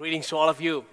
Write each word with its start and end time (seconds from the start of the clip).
Greetings 0.00 0.28
to 0.28 0.36
all 0.38 0.48
of 0.48 0.62
you. 0.62 0.86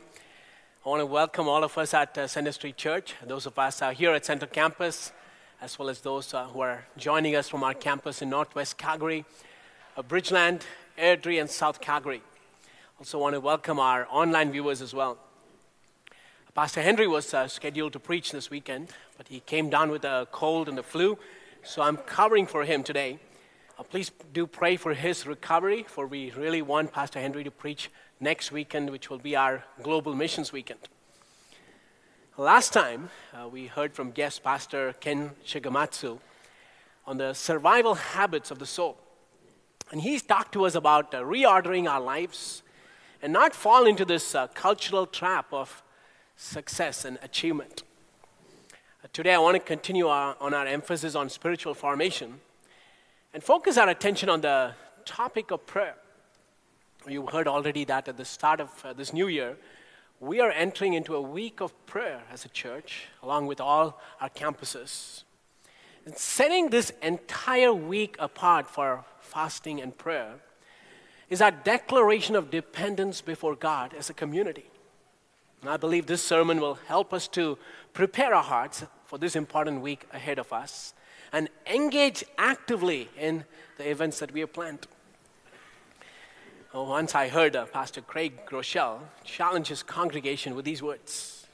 I 0.86 0.90
want 0.90 1.00
to 1.00 1.06
welcome 1.06 1.48
all 1.48 1.64
of 1.64 1.78
us 1.78 1.94
at 1.94 2.18
uh, 2.18 2.28
Center 2.28 2.52
Street 2.52 2.76
Church, 2.76 3.16
those 3.26 3.46
of 3.46 3.58
us 3.58 3.82
uh, 3.82 3.92
here 3.92 4.12
at 4.12 4.26
Center 4.26 4.48
Campus, 4.48 5.14
as 5.62 5.80
well 5.80 5.88
as 5.88 6.02
those 6.02 6.34
uh, 6.34 6.44
who 6.48 6.60
are 6.60 6.84
joining 6.98 7.34
us 7.34 7.48
from 7.48 7.64
our 7.64 7.74
campus 7.74 8.22
in 8.22 8.30
Northwest 8.30 8.78
Calgary, 8.78 9.24
uh, 9.96 10.02
Bridgeland, 10.04 10.64
Airdrie, 11.00 11.40
and 11.40 11.50
South 11.50 11.80
Calgary. 11.80 12.22
Also, 13.00 13.18
want 13.18 13.34
to 13.34 13.40
welcome 13.40 13.80
our 13.80 14.06
online 14.12 14.52
viewers 14.52 14.82
as 14.82 14.94
well. 14.94 15.18
Pastor 16.54 16.82
Henry 16.82 17.08
was 17.08 17.34
uh, 17.34 17.48
scheduled 17.48 17.94
to 17.94 18.00
preach 18.00 18.34
this 18.34 18.50
weekend, 18.50 18.90
but 19.18 19.30
he 19.30 19.40
came 19.40 19.70
down 19.70 19.90
with 19.90 20.04
a 20.04 20.28
cold 20.34 20.68
and 20.68 20.78
the 20.78 20.84
flu, 20.84 21.18
so 21.64 21.82
I'm 21.82 21.96
covering 21.96 22.46
for 22.46 22.66
him 22.66 22.84
today. 22.84 23.20
Uh, 23.80 23.84
please 23.84 24.12
do 24.34 24.46
pray 24.46 24.76
for 24.76 24.94
his 24.94 25.26
recovery, 25.26 25.86
for 25.88 26.08
we 26.08 26.32
really 26.32 26.62
want 26.62 26.92
Pastor 26.92 27.22
Henry 27.22 27.46
to 27.46 27.52
preach 27.52 27.90
next 28.20 28.52
weekend, 28.52 28.90
which 28.90 29.10
will 29.10 29.20
be 29.20 29.36
our 29.36 29.64
global 29.84 30.16
missions 30.16 30.52
weekend. 30.52 30.80
Last 32.38 32.72
time, 32.72 33.10
uh, 33.34 33.48
we 33.48 33.68
heard 33.68 33.94
from 33.94 34.12
guest 34.12 34.44
pastor 34.44 34.94
Ken 35.00 35.32
Shigematsu 35.46 36.20
on 37.06 37.18
the 37.18 37.34
survival 37.34 37.96
habits 37.96 38.52
of 38.52 38.60
the 38.60 38.66
soul. 38.66 38.98
And 39.92 40.02
he's 40.02 40.22
talked 40.22 40.52
to 40.54 40.66
us 40.66 40.76
about 40.76 41.14
uh, 41.14 41.22
reordering 41.22 41.90
our 41.90 42.02
lives 42.02 42.62
and 43.22 43.34
not 43.34 43.56
fall 43.56 43.86
into 43.86 44.06
this 44.06 44.36
uh, 44.36 44.48
cultural 44.48 45.08
trap 45.08 45.48
of 45.52 45.82
success 46.36 47.06
and 47.06 47.18
achievement. 47.24 47.84
Uh, 49.04 49.08
today, 49.14 49.34
I 49.34 49.40
want 49.40 49.56
to 49.56 49.60
continue 49.60 50.08
our, 50.08 50.36
on 50.40 50.54
our 50.54 50.68
emphasis 50.68 51.16
on 51.16 51.30
spiritual 51.30 51.74
formation 51.74 52.40
and 53.34 53.44
focus 53.44 53.78
our 53.78 53.90
attention 53.90 54.30
on 54.30 54.42
the 54.42 54.74
topic 55.06 55.52
of 55.52 55.66
prayer. 55.66 55.96
You 57.08 57.26
heard 57.28 57.48
already 57.48 57.86
that 57.86 58.10
at 58.10 58.18
the 58.18 58.26
start 58.26 58.60
of 58.60 58.70
uh, 58.84 58.92
this 58.92 59.14
new 59.14 59.28
year, 59.28 59.56
we 60.20 60.42
are 60.42 60.52
entering 60.52 60.94
into 60.94 61.16
a 61.16 61.22
week 61.22 61.62
of 61.62 61.74
prayer 61.86 62.22
as 62.30 62.44
a 62.44 62.50
church, 62.50 63.06
along 63.24 63.48
with 63.48 63.62
all 63.62 64.02
our 64.20 64.30
campuses. 64.30 65.24
And 66.06 66.18
setting 66.18 66.70
this 66.70 66.92
entire 67.02 67.74
week 67.74 68.18
apart 68.20 68.70
for 68.70 69.06
fasting 69.22 69.82
and 69.82 69.98
prayer 69.98 70.34
is 71.30 71.42
our 71.42 71.52
declaration 71.52 72.36
of 72.36 72.52
dependence 72.52 73.22
before 73.22 73.56
God 73.56 73.94
as 73.94 74.10
a 74.10 74.14
community. 74.14 74.66
And 75.62 75.70
I 75.70 75.78
believe 75.78 76.08
this 76.08 76.24
sermon 76.24 76.60
will 76.60 76.76
help 76.88 77.14
us 77.14 77.28
to 77.30 77.58
prepare 77.94 78.36
our 78.36 78.44
hearts 78.44 78.84
for 79.06 79.18
this 79.18 79.36
important 79.36 79.82
week 79.82 80.06
ahead 80.12 80.40
of 80.40 80.52
us 80.52 80.94
and 81.32 81.50
engage 81.66 82.26
actively 82.38 83.10
in 83.18 83.46
the 83.78 83.90
events 83.90 84.20
that 84.20 84.34
we 84.34 84.42
have 84.42 84.52
planned. 84.52 84.88
Oh, 86.80 86.84
once 86.84 87.16
I 87.16 87.28
heard 87.28 87.56
uh, 87.56 87.66
Pastor 87.66 88.02
Craig 88.02 88.46
Groeschel 88.46 89.00
challenge 89.24 89.70
his 89.70 89.82
congregation 89.82 90.54
with 90.54 90.64
these 90.64 90.84
words 90.84 91.48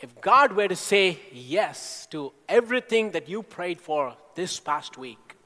If 0.00 0.18
God 0.22 0.52
were 0.52 0.68
to 0.68 0.74
say 0.74 1.18
yes 1.30 2.08
to 2.12 2.32
everything 2.48 3.10
that 3.10 3.28
you 3.28 3.42
prayed 3.42 3.78
for 3.78 4.16
this 4.36 4.58
past 4.58 4.96
week, 4.96 5.36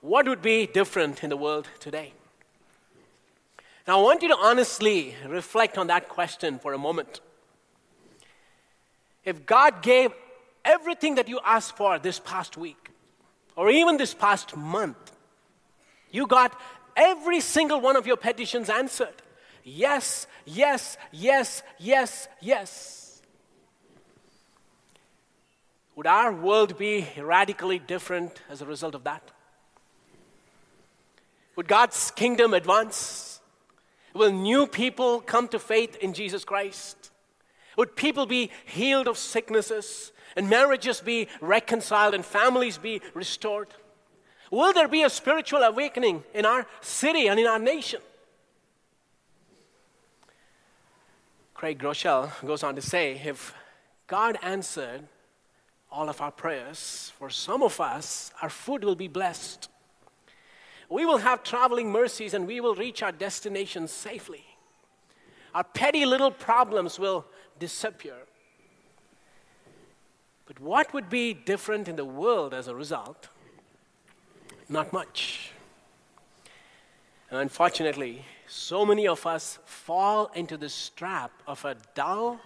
what 0.00 0.28
would 0.28 0.40
be 0.40 0.68
different 0.68 1.24
in 1.24 1.30
the 1.30 1.36
world 1.36 1.66
today? 1.80 2.12
Now, 3.88 3.98
I 3.98 4.02
want 4.04 4.22
you 4.22 4.28
to 4.28 4.36
honestly 4.36 5.16
reflect 5.26 5.76
on 5.76 5.88
that 5.88 6.08
question 6.08 6.60
for 6.60 6.72
a 6.72 6.78
moment. 6.78 7.20
If 9.24 9.44
God 9.44 9.82
gave 9.82 10.12
everything 10.64 11.16
that 11.16 11.26
you 11.28 11.40
asked 11.44 11.76
for 11.76 11.98
this 11.98 12.20
past 12.20 12.56
week, 12.56 12.90
or 13.56 13.70
even 13.70 13.96
this 13.96 14.14
past 14.14 14.56
month, 14.56 15.17
you 16.10 16.26
got 16.26 16.58
every 16.96 17.40
single 17.40 17.80
one 17.80 17.96
of 17.96 18.06
your 18.06 18.16
petitions 18.16 18.68
answered. 18.68 19.22
Yes, 19.64 20.26
yes, 20.44 20.96
yes, 21.12 21.62
yes, 21.78 22.28
yes. 22.40 23.22
Would 25.96 26.06
our 26.06 26.32
world 26.32 26.78
be 26.78 27.06
radically 27.18 27.78
different 27.78 28.40
as 28.48 28.62
a 28.62 28.66
result 28.66 28.94
of 28.94 29.04
that? 29.04 29.30
Would 31.56 31.66
God's 31.66 32.12
kingdom 32.12 32.54
advance? 32.54 33.40
Will 34.14 34.32
new 34.32 34.66
people 34.66 35.20
come 35.20 35.48
to 35.48 35.58
faith 35.58 35.96
in 35.96 36.14
Jesus 36.14 36.44
Christ? 36.44 37.10
Would 37.76 37.96
people 37.96 38.26
be 38.26 38.50
healed 38.64 39.08
of 39.08 39.18
sicknesses? 39.18 40.12
and 40.36 40.48
marriages 40.48 41.00
be 41.00 41.28
reconciled 41.40 42.14
and 42.14 42.24
families 42.24 42.78
be 42.78 43.02
restored? 43.12 43.68
Will 44.50 44.72
there 44.72 44.88
be 44.88 45.02
a 45.02 45.10
spiritual 45.10 45.62
awakening 45.62 46.24
in 46.32 46.46
our 46.46 46.66
city 46.80 47.28
and 47.28 47.38
in 47.38 47.46
our 47.46 47.58
nation? 47.58 48.00
Craig 51.54 51.78
Groeschel 51.78 52.30
goes 52.46 52.62
on 52.62 52.76
to 52.76 52.82
say 52.82 53.20
if 53.24 53.52
God 54.06 54.38
answered 54.42 55.02
all 55.90 56.08
of 56.08 56.20
our 56.20 56.30
prayers, 56.30 57.12
for 57.18 57.30
some 57.30 57.62
of 57.62 57.80
us, 57.80 58.30
our 58.42 58.50
food 58.50 58.84
will 58.84 58.94
be 58.94 59.08
blessed. 59.08 59.68
We 60.88 61.04
will 61.04 61.18
have 61.18 61.42
traveling 61.42 61.90
mercies 61.90 62.32
and 62.32 62.46
we 62.46 62.60
will 62.60 62.74
reach 62.74 63.02
our 63.02 63.12
destination 63.12 63.88
safely. 63.88 64.44
Our 65.54 65.64
petty 65.64 66.06
little 66.06 66.30
problems 66.30 66.98
will 66.98 67.26
disappear. 67.58 68.16
But 70.46 70.60
what 70.60 70.94
would 70.94 71.10
be 71.10 71.34
different 71.34 71.88
in 71.88 71.96
the 71.96 72.04
world 72.04 72.54
as 72.54 72.68
a 72.68 72.74
result? 72.74 73.28
Not 74.68 74.92
much. 74.92 75.52
And 77.30 77.40
unfortunately, 77.40 78.24
so 78.46 78.84
many 78.84 79.06
of 79.06 79.26
us 79.26 79.58
fall 79.64 80.30
into 80.34 80.56
this 80.56 80.90
trap 80.90 81.30
of 81.46 81.64
a 81.64 81.76
dull, 81.94 82.40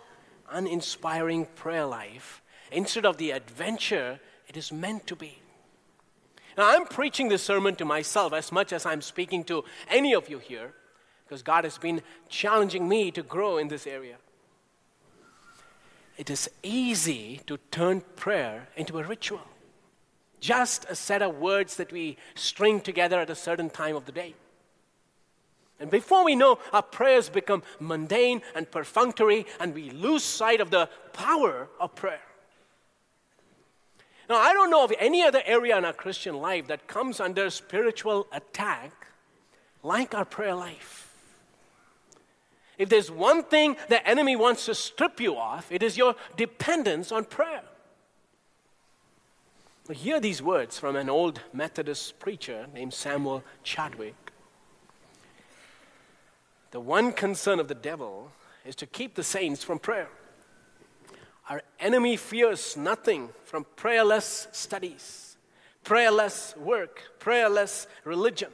uninspiring 0.50 1.46
prayer 1.54 1.86
life 1.86 2.42
instead 2.70 3.04
of 3.04 3.16
the 3.16 3.30
adventure 3.30 4.18
it 4.48 4.56
is 4.56 4.72
meant 4.72 5.06
to 5.06 5.16
be. 5.16 5.38
Now, 6.56 6.68
I'm 6.68 6.86
preaching 6.86 7.28
this 7.28 7.42
sermon 7.42 7.76
to 7.76 7.84
myself 7.84 8.32
as 8.32 8.52
much 8.52 8.72
as 8.72 8.84
I'm 8.84 9.00
speaking 9.00 9.44
to 9.44 9.64
any 9.88 10.14
of 10.14 10.28
you 10.28 10.38
here 10.38 10.74
because 11.24 11.42
God 11.42 11.64
has 11.64 11.78
been 11.78 12.02
challenging 12.28 12.88
me 12.88 13.10
to 13.12 13.22
grow 13.22 13.56
in 13.56 13.68
this 13.68 13.86
area 13.86 14.16
it 16.16 16.30
is 16.30 16.50
easy 16.62 17.40
to 17.46 17.56
turn 17.70 18.02
prayer 18.16 18.68
into 18.76 18.98
a 18.98 19.02
ritual. 19.02 19.40
Just 20.42 20.86
a 20.90 20.96
set 20.96 21.22
of 21.22 21.38
words 21.38 21.76
that 21.76 21.92
we 21.92 22.16
string 22.34 22.80
together 22.80 23.20
at 23.20 23.30
a 23.30 23.34
certain 23.36 23.70
time 23.70 23.94
of 23.94 24.06
the 24.06 24.12
day. 24.12 24.34
And 25.78 25.88
before 25.88 26.24
we 26.24 26.34
know, 26.34 26.58
our 26.72 26.82
prayers 26.82 27.28
become 27.28 27.62
mundane 27.78 28.42
and 28.56 28.68
perfunctory, 28.68 29.46
and 29.60 29.72
we 29.72 29.90
lose 29.90 30.24
sight 30.24 30.60
of 30.60 30.70
the 30.70 30.88
power 31.12 31.68
of 31.78 31.94
prayer. 31.94 32.20
Now, 34.28 34.34
I 34.36 34.52
don't 34.52 34.68
know 34.68 34.82
of 34.82 34.92
any 34.98 35.22
other 35.22 35.42
area 35.46 35.78
in 35.78 35.84
our 35.84 35.92
Christian 35.92 36.34
life 36.34 36.66
that 36.66 36.88
comes 36.88 37.20
under 37.20 37.48
spiritual 37.48 38.26
attack 38.32 39.06
like 39.84 40.12
our 40.12 40.24
prayer 40.24 40.56
life. 40.56 41.14
If 42.78 42.88
there's 42.88 43.12
one 43.12 43.44
thing 43.44 43.76
the 43.88 44.04
enemy 44.04 44.34
wants 44.34 44.66
to 44.66 44.74
strip 44.74 45.20
you 45.20 45.36
of, 45.36 45.70
it 45.70 45.84
is 45.84 45.96
your 45.96 46.16
dependence 46.36 47.12
on 47.12 47.26
prayer. 47.26 47.62
Hear 49.90 50.20
these 50.20 50.40
words 50.40 50.78
from 50.78 50.96
an 50.96 51.10
old 51.10 51.40
Methodist 51.52 52.18
preacher 52.18 52.66
named 52.72 52.94
Samuel 52.94 53.42
Chadwick. 53.62 54.32
The 56.70 56.80
one 56.80 57.12
concern 57.12 57.60
of 57.60 57.68
the 57.68 57.74
devil 57.74 58.32
is 58.64 58.74
to 58.76 58.86
keep 58.86 59.14
the 59.14 59.22
saints 59.22 59.62
from 59.62 59.78
prayer. 59.78 60.08
Our 61.50 61.62
enemy 61.78 62.16
fears 62.16 62.76
nothing 62.76 63.30
from 63.44 63.66
prayerless 63.76 64.48
studies, 64.52 65.36
prayerless 65.84 66.56
work, 66.56 67.02
prayerless 67.18 67.86
religion. 68.04 68.50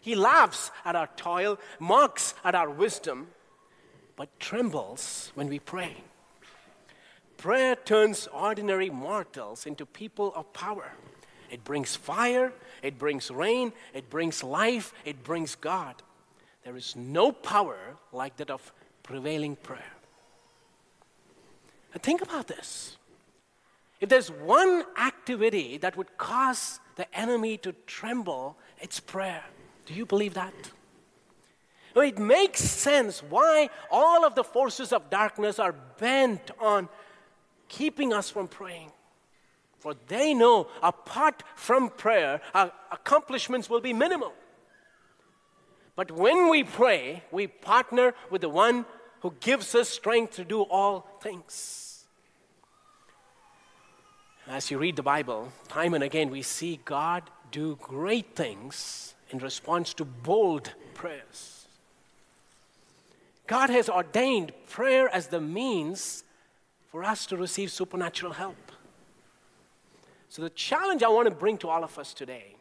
He 0.00 0.14
laughs 0.14 0.70
at 0.84 0.94
our 0.94 1.08
toil, 1.16 1.58
mocks 1.80 2.34
at 2.44 2.54
our 2.54 2.70
wisdom, 2.70 3.28
but 4.16 4.38
trembles 4.38 5.32
when 5.34 5.48
we 5.48 5.58
pray. 5.58 5.96
Prayer 7.42 7.74
turns 7.74 8.28
ordinary 8.28 8.88
mortals 8.88 9.66
into 9.66 9.84
people 9.84 10.32
of 10.36 10.52
power. 10.52 10.92
It 11.50 11.64
brings 11.64 11.96
fire, 11.96 12.52
it 12.84 13.00
brings 13.00 13.32
rain, 13.32 13.72
it 13.92 14.08
brings 14.08 14.44
life, 14.44 14.94
it 15.04 15.24
brings 15.24 15.56
God. 15.56 15.96
There 16.64 16.76
is 16.76 16.94
no 16.94 17.32
power 17.32 17.96
like 18.12 18.36
that 18.36 18.48
of 18.48 18.72
prevailing 19.02 19.56
prayer. 19.56 19.92
And 21.92 22.00
think 22.00 22.22
about 22.22 22.46
this. 22.46 22.96
If 24.00 24.08
there's 24.08 24.30
one 24.30 24.84
activity 24.96 25.78
that 25.78 25.96
would 25.96 26.16
cause 26.18 26.78
the 26.94 27.12
enemy 27.12 27.56
to 27.56 27.72
tremble, 27.88 28.56
it's 28.78 29.00
prayer. 29.00 29.42
Do 29.86 29.94
you 29.94 30.06
believe 30.06 30.34
that? 30.34 30.54
It 31.96 32.20
makes 32.20 32.60
sense 32.60 33.20
why 33.20 33.68
all 33.90 34.24
of 34.24 34.36
the 34.36 34.44
forces 34.44 34.92
of 34.92 35.10
darkness 35.10 35.58
are 35.58 35.74
bent 35.98 36.52
on 36.60 36.88
keeping 37.72 38.12
us 38.12 38.28
from 38.30 38.46
praying. 38.46 38.92
For 39.80 39.94
they 40.06 40.34
know 40.34 40.68
apart 40.82 41.42
from 41.56 41.88
prayer, 41.88 42.40
our 42.54 42.70
accomplishments 42.92 43.68
will 43.68 43.80
be 43.80 43.92
minimal. 43.92 44.32
But 45.96 46.10
when 46.10 46.48
we 46.48 46.64
pray, 46.64 47.22
we 47.32 47.46
partner 47.46 48.14
with 48.30 48.42
the 48.42 48.48
one 48.48 48.84
who 49.20 49.34
gives 49.40 49.74
us 49.74 49.88
strength 49.88 50.36
to 50.36 50.44
do 50.44 50.62
all 50.62 51.06
things. 51.20 52.04
As 54.46 54.70
you 54.70 54.78
read 54.78 54.96
the 54.96 55.02
Bible, 55.02 55.52
time 55.68 55.94
and 55.94 56.04
again 56.04 56.30
we 56.30 56.42
see 56.42 56.80
God 56.84 57.22
do 57.50 57.78
great 57.80 58.34
things 58.34 59.14
in 59.30 59.38
response 59.38 59.94
to 59.94 60.04
bold 60.04 60.72
prayers. 60.94 61.66
God 63.46 63.70
has 63.70 63.88
ordained 63.88 64.52
prayer 64.68 65.08
as 65.08 65.28
the 65.28 65.40
means 65.40 66.24
for 66.92 67.02
us 67.02 67.24
to 67.24 67.38
receive 67.38 67.72
supernatural 67.72 68.34
help. 68.34 68.70
So, 70.28 70.42
the 70.42 70.50
challenge 70.50 71.02
I 71.02 71.08
want 71.08 71.26
to 71.26 71.34
bring 71.34 71.56
to 71.58 71.68
all 71.68 71.82
of 71.82 71.98
us 71.98 72.12
today 72.12 72.54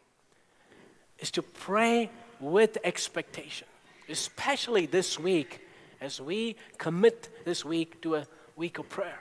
is 1.20 1.30
to 1.32 1.42
pray 1.42 2.10
with 2.40 2.78
expectation, 2.86 3.68
especially 4.10 4.86
this 4.86 5.20
week 5.20 5.60
as 6.00 6.22
we 6.22 6.56
commit 6.78 7.30
this 7.44 7.66
week 7.66 8.02
to 8.02 8.16
a 8.16 8.28
week 8.56 8.80
of 8.80 8.88
prayer. 8.88 9.20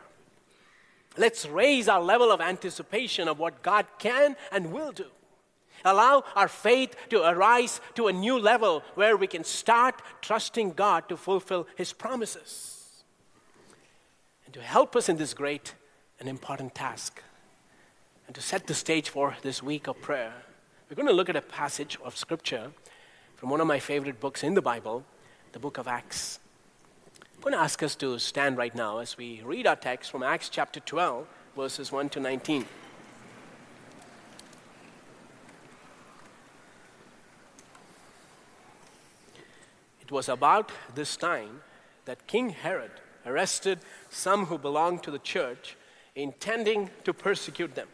Let's 1.17 1.45
raise 1.45 1.89
our 1.89 2.01
level 2.01 2.31
of 2.31 2.41
anticipation 2.41 3.27
of 3.27 3.41
what 3.41 3.62
God 3.62 3.87
can 3.99 4.37
and 4.53 4.73
will 4.73 4.93
do. 4.93 5.07
Allow 5.85 6.23
our 6.37 6.49
faith 6.49 6.95
to 7.09 7.29
arise 7.29 7.81
to 7.97 8.07
a 8.07 8.12
new 8.12 8.39
level 8.39 8.85
where 8.95 9.17
we 9.17 9.27
can 9.27 9.43
start 9.43 10.01
trusting 10.23 10.73
God 10.73 11.09
to 11.09 11.17
fulfill 11.17 11.67
His 11.77 11.93
promises. 11.93 12.80
And 14.50 14.55
to 14.56 14.62
help 14.62 14.97
us 14.97 15.08
in 15.08 15.17
this 15.17 15.32
great 15.32 15.76
and 16.19 16.29
important 16.29 16.75
task, 16.75 17.23
and 18.26 18.35
to 18.35 18.43
set 18.43 18.67
the 18.67 18.75
stage 18.75 19.08
for 19.08 19.37
this 19.43 19.62
week 19.62 19.87
of 19.87 20.02
prayer, 20.02 20.32
we're 20.88 20.97
going 20.97 21.06
to 21.06 21.14
look 21.14 21.29
at 21.29 21.37
a 21.37 21.41
passage 21.41 21.97
of 22.02 22.17
Scripture 22.17 22.73
from 23.37 23.49
one 23.49 23.61
of 23.61 23.69
my 23.69 23.79
favorite 23.79 24.19
books 24.19 24.43
in 24.43 24.55
the 24.55 24.61
Bible, 24.61 25.05
the 25.52 25.61
book 25.61 25.79
of 25.79 25.87
Acts. 25.87 26.41
I'm 27.37 27.43
going 27.43 27.52
to 27.52 27.61
ask 27.61 27.81
us 27.85 27.94
to 27.94 28.19
stand 28.19 28.56
right 28.56 28.75
now 28.75 28.99
as 28.99 29.17
we 29.17 29.41
read 29.44 29.69
our 29.69 29.76
text 29.76 30.11
from 30.11 30.25
Acts 30.25 30.49
chapter 30.49 30.81
12, 30.81 31.29
verses 31.55 31.93
1 31.93 32.08
to 32.08 32.19
19. 32.19 32.67
It 40.00 40.11
was 40.11 40.29
about 40.29 40.73
this 40.97 41.17
time 41.17 41.61
that 42.05 42.26
King 42.26 42.49
Herod 42.50 42.91
arrested 43.31 43.79
some 44.11 44.47
who 44.47 44.59
belonged 44.59 45.03
to 45.05 45.11
the 45.11 45.19
church, 45.19 45.77
intending 46.15 46.91
to 47.05 47.15
persecute 47.15 47.75
them. 47.75 47.88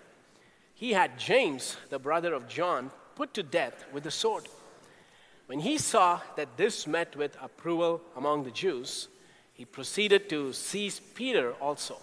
He 0.75 0.93
had 0.93 1.19
James, 1.19 1.77
the 1.91 1.99
brother 1.99 2.35
of 2.35 2.49
John, 2.49 2.91
put 3.15 3.35
to 3.35 3.43
death 3.43 3.85
with 3.93 4.05
the 4.05 4.11
sword. 4.11 4.49
When 5.47 5.61
he 5.61 5.79
saw 5.79 6.21
that 6.37 6.57
this 6.57 6.87
met 6.87 7.15
with 7.17 7.37
approval 7.41 8.01
among 8.17 8.45
the 8.45 8.51
Jews, 8.51 9.09
he 9.55 9.65
proceeded 9.65 10.29
to 10.31 10.53
seize 10.53 11.01
Peter 11.01 11.53
also. 11.61 11.99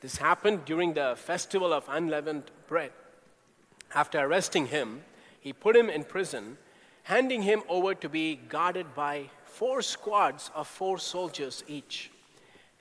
This 0.00 0.16
happened 0.16 0.64
during 0.64 0.94
the 0.94 1.14
festival 1.16 1.72
of 1.72 1.84
unleavened 1.88 2.50
bread. 2.66 2.92
After 3.94 4.18
arresting 4.18 4.66
him, 4.66 5.02
he 5.40 5.52
put 5.52 5.76
him 5.76 5.88
in 5.88 6.04
prison, 6.04 6.58
handing 7.04 7.42
him 7.42 7.62
over 7.68 7.94
to 7.94 8.08
be 8.08 8.36
guarded 8.36 8.94
by 8.94 9.30
four 9.44 9.80
squads 9.80 10.50
of 10.54 10.68
four 10.68 10.98
soldiers 10.98 11.64
each. 11.66 12.10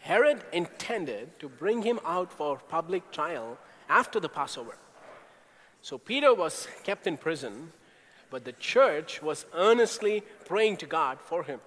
Herod 0.07 0.43
intended 0.51 1.39
to 1.39 1.49
bring 1.49 1.81
him 1.83 1.99
out 2.05 2.31
for 2.31 2.61
public 2.69 3.11
trial 3.11 3.57
after 3.89 4.19
the 4.19 4.29
Passover. 4.29 4.77
So 5.81 5.97
Peter 5.97 6.33
was 6.33 6.67
kept 6.83 7.07
in 7.07 7.17
prison 7.17 7.71
but 8.29 8.45
the 8.45 8.53
church 8.53 9.21
was 9.21 9.45
earnestly 9.53 10.23
praying 10.45 10.77
to 10.77 10.85
God 10.85 11.19
for 11.19 11.43
him. 11.43 11.59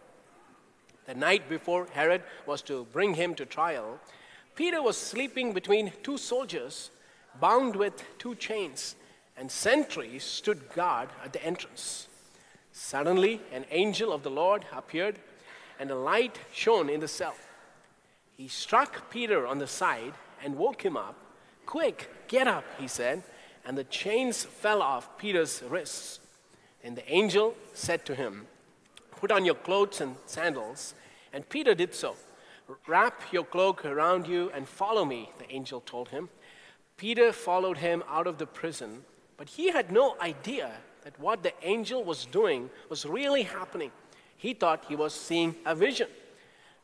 The 1.07 1.15
night 1.15 1.49
before 1.49 1.87
Herod 1.93 2.23
was 2.47 2.63
to 2.63 2.87
bring 2.93 3.15
him 3.15 3.35
to 3.37 3.47
trial, 3.47 3.99
Peter 4.55 4.83
was 4.83 4.97
sleeping 4.97 5.53
between 5.53 5.93
two 6.03 6.19
soldiers, 6.19 6.91
bound 7.41 7.75
with 7.77 8.05
two 8.19 8.35
chains, 8.35 8.95
and 9.37 9.51
sentries 9.51 10.23
stood 10.23 10.73
guard 10.75 11.09
at 11.25 11.33
the 11.33 11.43
entrance. 11.43 12.09
Suddenly, 12.73 13.41
an 13.53 13.65
angel 13.71 14.13
of 14.13 14.23
the 14.23 14.31
Lord 14.31 14.65
appeared, 14.73 15.19
and 15.79 15.91
a 15.91 15.97
light 15.97 16.39
shone 16.53 16.91
in 16.91 17.01
the 17.01 17.09
cell. 17.09 17.35
He 18.41 18.49
struck 18.49 19.11
Peter 19.11 19.47
on 19.47 19.59
the 19.59 19.67
side 19.67 20.15
and 20.43 20.57
woke 20.57 20.83
him 20.83 20.97
up. 20.97 21.15
Quick, 21.67 22.09
get 22.27 22.49
up, 22.49 22.65
he 22.79 22.89
said, 22.89 23.23
and 23.67 23.77
the 23.77 23.85
chains 23.85 24.45
fell 24.45 24.81
off 24.81 25.19
Peter's 25.19 25.63
wrists. 25.69 26.21
And 26.83 26.97
the 26.97 27.07
angel 27.13 27.55
said 27.75 28.07
to 28.07 28.15
him, 28.15 28.47
Put 29.11 29.31
on 29.31 29.45
your 29.45 29.57
clothes 29.57 30.01
and 30.01 30.17
sandals. 30.25 30.95
And 31.35 31.47
Peter 31.51 31.75
did 31.75 31.95
so. 31.95 32.17
Wrap 32.87 33.21
your 33.31 33.45
cloak 33.45 33.85
around 33.85 34.27
you 34.27 34.51
and 34.55 34.67
follow 34.67 35.05
me, 35.05 35.29
the 35.39 35.53
angel 35.53 35.83
told 35.83 36.09
him. 36.09 36.31
Peter 36.97 37.33
followed 37.33 37.77
him 37.77 38.03
out 38.09 38.27
of 38.27 38.39
the 38.39 38.47
prison, 38.47 39.05
but 39.37 39.51
he 39.51 39.71
had 39.71 39.93
no 39.93 40.17
idea 40.19 40.71
that 41.05 41.21
what 41.21 41.43
the 41.43 41.53
angel 41.63 42.03
was 42.03 42.25
doing 42.25 42.71
was 42.89 43.05
really 43.05 43.43
happening. 43.43 43.93
He 44.39 44.55
thought 44.55 44.87
he 44.89 44.97
was 44.97 45.13
seeing 45.13 45.57
a 45.67 45.75
vision. 45.75 46.09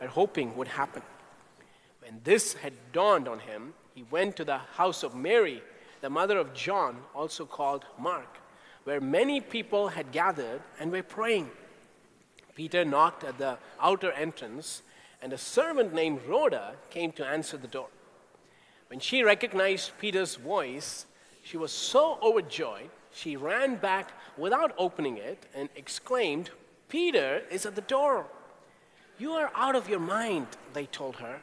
were 0.00 0.08
hoping 0.08 0.56
would 0.56 0.68
happen. 0.68 1.02
When 2.00 2.20
this 2.24 2.54
had 2.54 2.72
dawned 2.92 3.28
on 3.28 3.40
him, 3.40 3.74
he 3.94 4.04
went 4.10 4.36
to 4.36 4.44
the 4.44 4.58
house 4.58 5.02
of 5.02 5.14
Mary, 5.14 5.62
the 6.00 6.10
mother 6.10 6.38
of 6.38 6.54
John, 6.54 6.98
also 7.14 7.44
called 7.44 7.84
Mark 7.98 8.40
where 8.84 9.00
many 9.00 9.40
people 9.40 9.88
had 9.88 10.12
gathered 10.12 10.62
and 10.78 10.90
were 10.90 11.02
praying. 11.02 11.50
Peter 12.54 12.84
knocked 12.84 13.24
at 13.24 13.38
the 13.38 13.58
outer 13.80 14.12
entrance, 14.12 14.82
and 15.22 15.32
a 15.32 15.38
servant 15.38 15.92
named 15.92 16.20
Rhoda 16.26 16.74
came 16.90 17.12
to 17.12 17.26
answer 17.26 17.56
the 17.56 17.68
door. 17.68 17.88
When 18.88 19.00
she 19.00 19.22
recognized 19.22 19.92
Peter's 20.00 20.34
voice, 20.34 21.06
she 21.42 21.56
was 21.56 21.72
so 21.72 22.18
overjoyed, 22.22 22.90
she 23.12 23.36
ran 23.36 23.76
back 23.76 24.12
without 24.36 24.74
opening 24.78 25.16
it 25.16 25.46
and 25.54 25.68
exclaimed, 25.76 26.50
Peter 26.88 27.42
is 27.50 27.66
at 27.66 27.74
the 27.74 27.82
door. 27.82 28.26
You 29.20 29.32
are 29.32 29.50
out 29.54 29.76
of 29.76 29.86
your 29.86 30.00
mind, 30.00 30.46
they 30.72 30.86
told 30.86 31.16
her. 31.16 31.40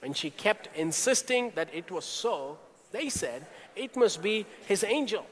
When 0.00 0.12
she 0.12 0.30
kept 0.30 0.68
insisting 0.74 1.52
that 1.54 1.68
it 1.72 1.88
was 1.88 2.04
so, 2.04 2.58
they 2.90 3.08
said, 3.08 3.46
It 3.76 3.96
must 3.96 4.20
be 4.20 4.44
his 4.66 4.82
angel. 4.82 5.24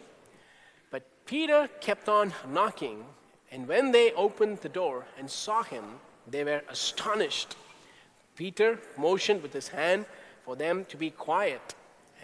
But 0.92 1.02
Peter 1.26 1.68
kept 1.80 2.08
on 2.08 2.32
knocking, 2.48 3.04
and 3.50 3.66
when 3.66 3.90
they 3.90 4.12
opened 4.12 4.58
the 4.58 4.68
door 4.68 5.04
and 5.18 5.28
saw 5.28 5.64
him, 5.64 5.84
they 6.28 6.44
were 6.44 6.62
astonished. 6.68 7.56
Peter 8.36 8.78
motioned 8.96 9.42
with 9.42 9.52
his 9.52 9.66
hand 9.66 10.06
for 10.44 10.54
them 10.54 10.84
to 10.84 10.96
be 10.96 11.10
quiet 11.10 11.74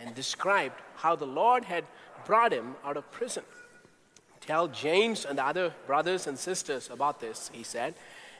and 0.00 0.14
described 0.14 0.80
how 0.94 1.16
the 1.16 1.26
Lord 1.26 1.64
had 1.64 1.82
brought 2.24 2.52
him 2.52 2.76
out 2.84 2.96
of 2.96 3.10
prison. 3.10 3.42
Tell 4.40 4.68
James 4.68 5.24
and 5.24 5.38
the 5.38 5.44
other 5.44 5.74
brothers 5.88 6.28
and 6.28 6.38
sisters 6.38 6.88
about 6.88 7.18
this, 7.18 7.50
he 7.52 7.64
said, 7.64 7.94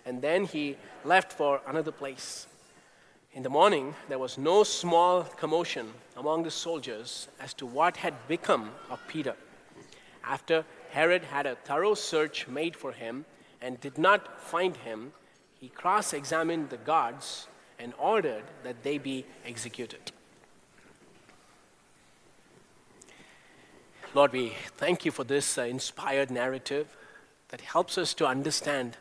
and 0.07 0.23
then 0.23 0.45
he 0.45 0.77
left 1.05 1.33
for 1.33 1.61
another 1.67 1.93
place. 1.93 2.47
In 3.33 3.43
the 3.43 3.51
morning, 3.51 3.95
there 4.09 4.19
was 4.19 4.39
no 4.39 4.63
small 4.63 5.25
commotion 5.25 5.93
among 6.17 6.45
the 6.45 6.51
soldiers 6.51 7.29
as 7.39 7.53
to 7.55 7.67
what 7.67 7.99
had 7.99 8.15
become 8.29 8.71
of 8.89 9.01
Peter. 9.09 9.35
After 10.25 10.65
Herod 10.91 11.25
had 11.25 11.45
a 11.45 11.57
thorough 11.57 11.95
search 11.95 12.49
made 12.49 12.77
for 12.77 12.93
him 12.93 13.27
and 13.61 13.81
did 13.81 13.99
not 13.99 14.41
find 14.41 14.77
him, 14.77 15.13
he 15.61 15.69
cross 15.69 16.13
examined 16.13 16.71
the 16.71 16.77
guards 16.79 17.49
and 17.79 17.93
ordered 17.99 18.45
that 18.63 18.83
they 18.83 18.97
be 18.97 19.27
executed. 19.45 20.13
Lord, 24.15 24.33
we 24.33 24.55
thank 24.79 25.05
you 25.05 25.11
for 25.11 25.25
this 25.25 25.59
uh, 25.59 25.63
inspired 25.63 26.31
narrative 26.31 26.97
that 27.49 27.61
helps 27.61 27.99
us 27.99 28.15
to 28.15 28.27
understand 28.27 28.97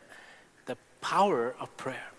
power 1.10 1.54
of 1.60 1.76
prayer. 1.76 2.10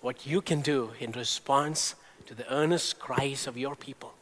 What 0.00 0.26
you 0.26 0.40
can 0.40 0.60
do 0.60 0.90
in 1.00 1.12
response 1.12 1.94
to 2.26 2.34
the 2.34 2.50
earnest 2.52 2.98
cries 2.98 3.46
of 3.46 3.56
your 3.56 3.76
people. 3.76 4.12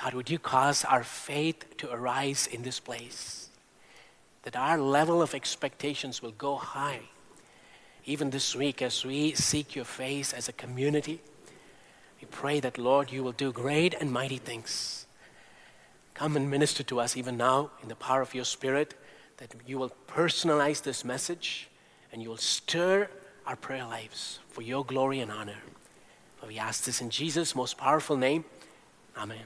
God, 0.00 0.14
would 0.14 0.30
you 0.30 0.38
cause 0.38 0.84
our 0.84 1.04
faith 1.04 1.76
to 1.78 1.92
arise 1.92 2.46
in 2.46 2.62
this 2.62 2.80
place? 2.80 3.42
that 4.42 4.56
our 4.56 4.78
level 4.78 5.22
of 5.22 5.34
expectations 5.34 6.22
will 6.22 6.32
go 6.32 6.56
high. 6.56 7.00
Even 8.04 8.30
this 8.30 8.56
week, 8.56 8.82
as 8.82 9.04
we 9.04 9.32
seek 9.32 9.76
your 9.76 9.84
face 9.84 10.32
as 10.32 10.48
a 10.48 10.52
community, 10.52 11.20
we 12.20 12.26
pray 12.30 12.58
that, 12.60 12.78
Lord, 12.78 13.12
you 13.12 13.22
will 13.22 13.32
do 13.32 13.52
great 13.52 13.94
and 13.94 14.10
mighty 14.10 14.38
things. 14.38 15.06
Come 16.14 16.36
and 16.36 16.50
minister 16.50 16.82
to 16.84 17.00
us 17.00 17.16
even 17.16 17.36
now 17.36 17.70
in 17.82 17.88
the 17.88 17.94
power 17.94 18.20
of 18.20 18.34
your 18.34 18.44
Spirit, 18.44 18.94
that 19.42 19.56
you 19.66 19.76
will 19.76 19.90
personalize 20.06 20.82
this 20.82 21.04
message 21.04 21.68
and 22.12 22.22
you 22.22 22.28
will 22.28 22.36
stir 22.36 23.08
our 23.44 23.56
prayer 23.56 23.84
lives 23.84 24.38
for 24.48 24.62
your 24.62 24.84
glory 24.84 25.18
and 25.18 25.32
honor. 25.32 25.56
We 26.46 26.58
ask 26.58 26.84
this 26.84 27.00
in 27.00 27.10
Jesus' 27.10 27.56
most 27.56 27.76
powerful 27.76 28.16
name. 28.16 28.44
Amen. 29.16 29.44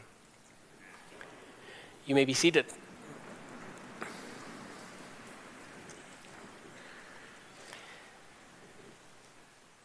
You 2.04 2.14
may 2.14 2.26
be 2.26 2.34
seated. 2.34 2.66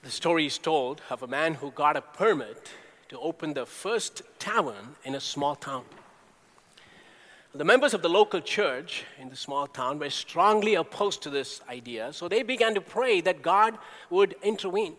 The 0.03 0.12
story 0.12 0.46
is 0.46 0.58
told 0.58 1.01
of 1.10 1.24
a 1.24 1.27
man 1.27 1.53
who 1.53 1.72
got 1.72 1.96
a 1.96 2.01
permit 2.01 2.72
to 3.10 3.20
open 3.20 3.53
the 3.53 3.65
first 3.65 4.24
tavern 4.39 4.96
in 5.06 5.15
a 5.15 5.22
small 5.22 5.56
town. 5.56 5.86
The 7.53 7.65
members 7.65 7.93
of 7.93 8.01
the 8.01 8.08
local 8.08 8.39
church 8.39 9.03
in 9.20 9.27
the 9.27 9.36
small 9.36 9.67
town 9.67 10.00
were 10.00 10.10
strongly 10.10 10.75
opposed 10.75 11.22
to 11.24 11.29
this 11.29 11.60
idea, 11.67 12.13
so 12.13 12.29
they 12.29 12.43
began 12.43 12.74
to 12.75 12.81
pray 12.81 13.20
that 13.20 13.41
God 13.41 13.77
would 14.10 14.36
intervene. 14.41 14.96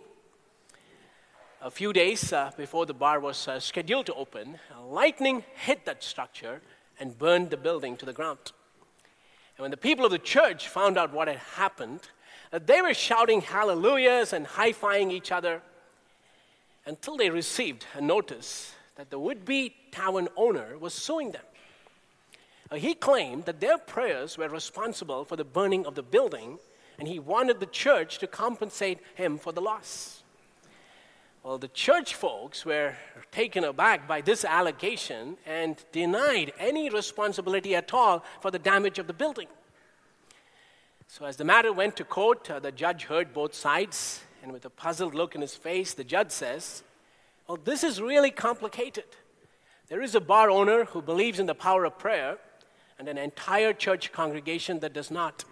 A 1.63 1.71
few 1.71 1.95
days 1.95 2.31
uh, 2.31 2.51
before 2.55 2.85
the 2.85 2.93
bar 2.93 3.21
was 3.21 3.49
uh, 3.49 3.59
scheduled 3.59 4.05
to 4.05 4.15
open, 4.15 4.59
lightning 4.85 5.45
hit 5.55 5.87
that 5.87 6.05
structure 6.05 6.61
and 7.01 7.19
burned 7.19 7.49
the 7.49 7.57
building 7.57 7.97
to 7.97 8.05
the 8.05 8.13
ground. 8.13 8.53
And 9.57 9.63
when 9.63 9.71
the 9.71 9.79
people 9.79 10.05
of 10.05 10.11
the 10.11 10.19
church 10.19 10.69
found 10.69 10.99
out 10.99 11.11
what 11.11 11.29
had 11.29 11.39
happened, 11.39 12.01
they 12.51 12.83
were 12.83 12.93
shouting 12.93 13.41
hallelujahs 13.41 14.35
and 14.35 14.47
high 14.47 14.73
fiving 14.73 15.11
each 15.11 15.33
other 15.33 15.63
until 16.85 17.17
they 17.17 17.31
received 17.31 17.87
a 17.95 18.03
notice 18.03 18.75
that 18.97 19.09
the 19.09 19.19
would 19.19 19.47
be 19.47 19.75
tavern 19.91 20.29
owner 20.37 20.77
was 20.77 20.93
suing 20.93 21.31
them. 21.31 21.45
Uh, 22.73 22.77
he 22.77 22.95
claimed 22.95 23.45
that 23.45 23.61
their 23.61 23.77
prayers 23.77 24.39
were 24.39 24.49
responsible 24.49 25.27
for 25.27 25.37
the 25.37 25.45
burning 25.45 25.85
of 25.85 25.95
the 25.95 26.03
building, 26.03 26.59
and 26.99 27.07
he 27.07 27.19
wanted 27.19 27.61
the 27.61 27.67
church 27.67 28.17
to 28.17 28.27
compensate 28.27 28.99
him 29.15 29.37
for 29.37 29.53
the 29.53 29.61
loss. 29.61 30.23
Well, 31.43 31.59
the 31.59 31.69
church 31.69 32.15
folks 32.15 32.65
were 32.65 32.95
taken 33.31 33.65
aback 33.65 34.09
by 34.09 34.23
this 34.23 34.43
allegation 34.43 35.37
and 35.45 35.85
denied 35.93 36.53
any 36.59 36.89
responsibility 36.89 37.75
at 37.77 37.93
all 37.93 38.25
for 38.41 38.51
the 38.51 38.59
damage 38.59 38.99
of 38.99 39.07
the 39.07 39.13
building. 39.13 39.49
So, 41.09 41.27
as 41.27 41.37
the 41.37 41.45
matter 41.45 41.75
went 41.75 41.97
to 41.97 42.05
court, 42.05 42.51
uh, 42.51 42.59
the 42.59 42.73
judge 42.73 43.05
heard 43.05 43.35
both 43.35 43.55
sides, 43.55 44.23
and 44.43 44.51
with 44.51 44.65
a 44.65 44.71
puzzled 44.71 45.15
look 45.15 45.35
in 45.35 45.43
his 45.43 45.55
face, 45.55 45.93
the 45.93 46.05
judge 46.05 46.31
says, 46.31 46.83
Well, 47.47 47.59
this 47.63 47.85
is 47.85 48.01
really 48.01 48.31
complicated. 48.31 49.05
There 49.89 50.01
is 50.01 50.15
a 50.15 50.23
bar 50.23 50.49
owner 50.49 50.87
who 50.87 51.03
believes 51.03 51.39
in 51.39 51.45
the 51.45 51.55
power 51.55 51.85
of 51.85 51.99
prayer, 51.99 52.39
and 53.03 53.09
an 53.09 53.19
entire 53.19 53.73
church 53.73 54.13
congregation 54.13 54.79
that 54.79 54.93
does 54.93 55.11
not. 55.11 55.45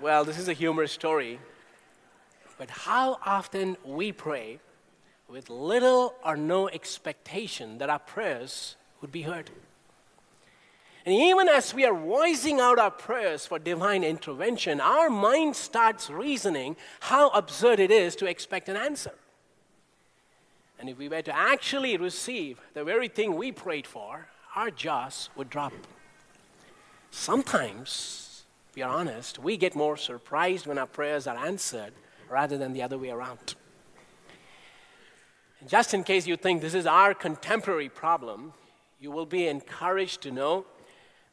well, 0.00 0.24
this 0.24 0.38
is 0.38 0.46
a 0.46 0.52
humorous 0.52 0.92
story, 0.92 1.40
but 2.56 2.70
how 2.70 3.18
often 3.26 3.76
we 3.84 4.12
pray 4.12 4.60
with 5.26 5.50
little 5.50 6.14
or 6.24 6.36
no 6.36 6.68
expectation 6.68 7.78
that 7.78 7.90
our 7.90 7.98
prayers 7.98 8.76
would 9.00 9.10
be 9.10 9.22
heard. 9.22 9.50
And 11.04 11.12
even 11.12 11.48
as 11.48 11.74
we 11.74 11.84
are 11.84 11.92
voicing 11.92 12.60
out 12.60 12.78
our 12.78 12.92
prayers 12.92 13.46
for 13.46 13.58
divine 13.58 14.04
intervention, 14.04 14.80
our 14.80 15.10
mind 15.10 15.56
starts 15.56 16.08
reasoning 16.08 16.76
how 17.00 17.30
absurd 17.30 17.80
it 17.80 17.90
is 17.90 18.14
to 18.16 18.26
expect 18.26 18.68
an 18.68 18.76
answer. 18.76 19.14
And 20.84 20.90
if 20.90 20.98
we 20.98 21.08
were 21.08 21.22
to 21.22 21.34
actually 21.34 21.96
receive 21.96 22.60
the 22.74 22.84
very 22.84 23.08
thing 23.08 23.36
we 23.36 23.52
prayed 23.52 23.86
for, 23.86 24.28
our 24.54 24.70
jaws 24.70 25.30
would 25.34 25.48
drop. 25.48 25.72
Sometimes, 27.10 28.42
be 28.74 28.82
honest, 28.82 29.38
we 29.38 29.56
get 29.56 29.74
more 29.74 29.96
surprised 29.96 30.66
when 30.66 30.76
our 30.76 30.86
prayers 30.86 31.26
are 31.26 31.38
answered 31.38 31.94
rather 32.28 32.58
than 32.58 32.74
the 32.74 32.82
other 32.82 32.98
way 32.98 33.08
around. 33.08 33.54
And 35.58 35.70
just 35.70 35.94
in 35.94 36.04
case 36.04 36.26
you 36.26 36.36
think 36.36 36.60
this 36.60 36.74
is 36.74 36.84
our 36.84 37.14
contemporary 37.14 37.88
problem, 37.88 38.52
you 39.00 39.10
will 39.10 39.24
be 39.24 39.48
encouraged 39.48 40.20
to 40.24 40.30
know 40.30 40.66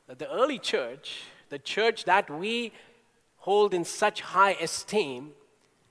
that 0.07 0.17
the 0.17 0.31
early 0.31 0.59
church, 0.59 1.23
the 1.49 1.59
church 1.59 2.05
that 2.05 2.29
we 2.29 2.71
hold 3.39 3.73
in 3.73 3.83
such 3.83 4.21
high 4.21 4.53
esteem, 4.53 5.31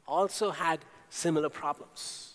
also 0.08 0.50
had 0.50 0.78
similar 1.10 1.50
problems. 1.50 2.29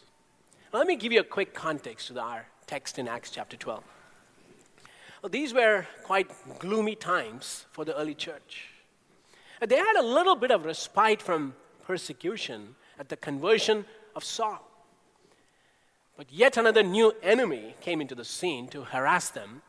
Let 0.75 0.87
me 0.87 0.97
give 0.97 1.13
you 1.13 1.21
a 1.21 1.23
quick 1.23 1.53
context 1.53 2.09
to 2.09 2.19
our 2.19 2.47
text 2.67 2.99
in 2.99 3.07
Acts 3.07 3.31
chapter 3.31 3.55
12. 3.55 3.81
Well, 5.21 5.29
these 5.29 5.53
were 5.53 5.87
quite 6.03 6.29
gloomy 6.59 6.95
times 6.95 7.65
for 7.71 7.85
the 7.85 7.97
early 7.97 8.13
church. 8.13 8.71
They 9.65 9.77
had 9.77 9.95
a 9.95 10.01
little 10.01 10.35
bit 10.35 10.51
of 10.51 10.65
respite 10.65 11.21
from 11.21 11.55
persecution 11.85 12.75
at 12.99 13.07
the 13.07 13.15
conversion 13.15 13.85
of 14.17 14.25
Saul. 14.25 14.69
But 16.17 16.29
yet 16.29 16.57
another 16.57 16.83
new 16.83 17.13
enemy 17.23 17.75
came 17.79 18.01
into 18.01 18.13
the 18.13 18.25
scene 18.25 18.67
to 18.67 18.83
harass 18.83 19.29
them 19.29 19.61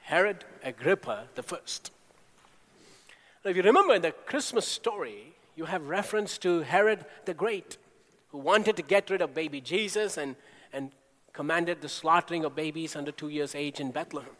Herod 0.00 0.46
Agrippa 0.62 1.28
first. 1.42 1.90
Now, 3.44 3.50
if 3.50 3.56
you 3.58 3.62
remember 3.62 3.92
in 3.92 4.00
the 4.00 4.12
Christmas 4.12 4.66
story, 4.66 5.34
you 5.54 5.66
have 5.66 5.88
reference 5.88 6.38
to 6.38 6.60
Herod 6.60 7.04
the 7.26 7.34
Great, 7.34 7.76
who 8.34 8.40
wanted 8.40 8.74
to 8.74 8.82
get 8.82 9.10
rid 9.10 9.22
of 9.22 9.32
baby 9.32 9.60
Jesus 9.60 10.16
and, 10.16 10.34
and 10.72 10.90
commanded 11.32 11.80
the 11.80 11.88
slaughtering 11.88 12.44
of 12.44 12.56
babies 12.56 12.96
under 12.96 13.12
two 13.12 13.28
years' 13.28 13.54
age 13.54 13.78
in 13.78 13.92
Bethlehem. 13.92 14.32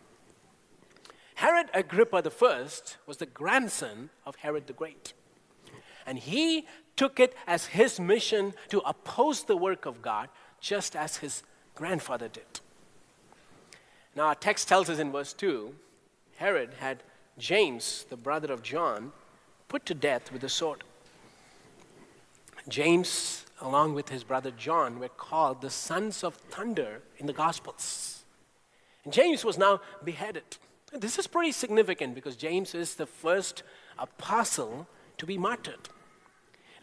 Herod 1.36 1.70
Agrippa 1.72 2.28
first 2.28 2.96
was 3.06 3.18
the 3.18 3.26
grandson 3.26 4.10
of 4.26 4.34
Herod 4.34 4.66
the 4.66 4.72
Great. 4.72 5.12
And 6.08 6.18
he 6.18 6.66
took 6.96 7.20
it 7.20 7.36
as 7.46 7.66
his 7.66 8.00
mission 8.00 8.54
to 8.70 8.80
oppose 8.80 9.44
the 9.44 9.56
work 9.56 9.86
of 9.86 10.02
God, 10.02 10.28
just 10.60 10.96
as 10.96 11.18
his 11.18 11.44
grandfather 11.76 12.26
did. 12.26 12.58
Now, 14.16 14.24
our 14.24 14.34
text 14.34 14.66
tells 14.66 14.90
us 14.90 14.98
in 14.98 15.12
verse 15.12 15.32
2 15.32 15.72
Herod 16.38 16.70
had 16.80 17.04
James, 17.38 18.06
the 18.10 18.16
brother 18.16 18.52
of 18.52 18.60
John, 18.60 19.12
put 19.68 19.86
to 19.86 19.94
death 19.94 20.32
with 20.32 20.42
a 20.42 20.48
sword. 20.48 20.82
James, 22.68 23.43
along 23.60 23.94
with 23.94 24.08
his 24.08 24.24
brother 24.24 24.50
John, 24.50 24.98
were 24.98 25.08
called 25.08 25.60
the 25.60 25.70
sons 25.70 26.24
of 26.24 26.34
thunder 26.34 27.02
in 27.18 27.26
the 27.26 27.32
Gospels. 27.32 28.24
And 29.04 29.12
James 29.12 29.44
was 29.44 29.58
now 29.58 29.80
beheaded. 30.02 30.58
This 30.92 31.18
is 31.18 31.26
pretty 31.26 31.52
significant 31.52 32.14
because 32.14 32.36
James 32.36 32.74
is 32.74 32.94
the 32.94 33.06
first 33.06 33.62
apostle 33.98 34.86
to 35.18 35.26
be 35.26 35.38
martyred. 35.38 35.88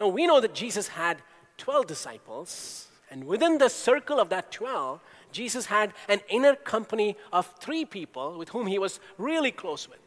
Now, 0.00 0.08
we 0.08 0.26
know 0.26 0.40
that 0.40 0.54
Jesus 0.54 0.88
had 0.88 1.22
12 1.58 1.86
disciples, 1.86 2.88
and 3.10 3.24
within 3.24 3.58
the 3.58 3.68
circle 3.68 4.18
of 4.18 4.28
that 4.30 4.50
12, 4.50 5.00
Jesus 5.32 5.66
had 5.66 5.92
an 6.08 6.20
inner 6.28 6.54
company 6.54 7.16
of 7.32 7.52
three 7.58 7.84
people 7.84 8.38
with 8.38 8.50
whom 8.50 8.66
he 8.66 8.78
was 8.78 9.00
really 9.16 9.50
close 9.50 9.88
with 9.88 9.98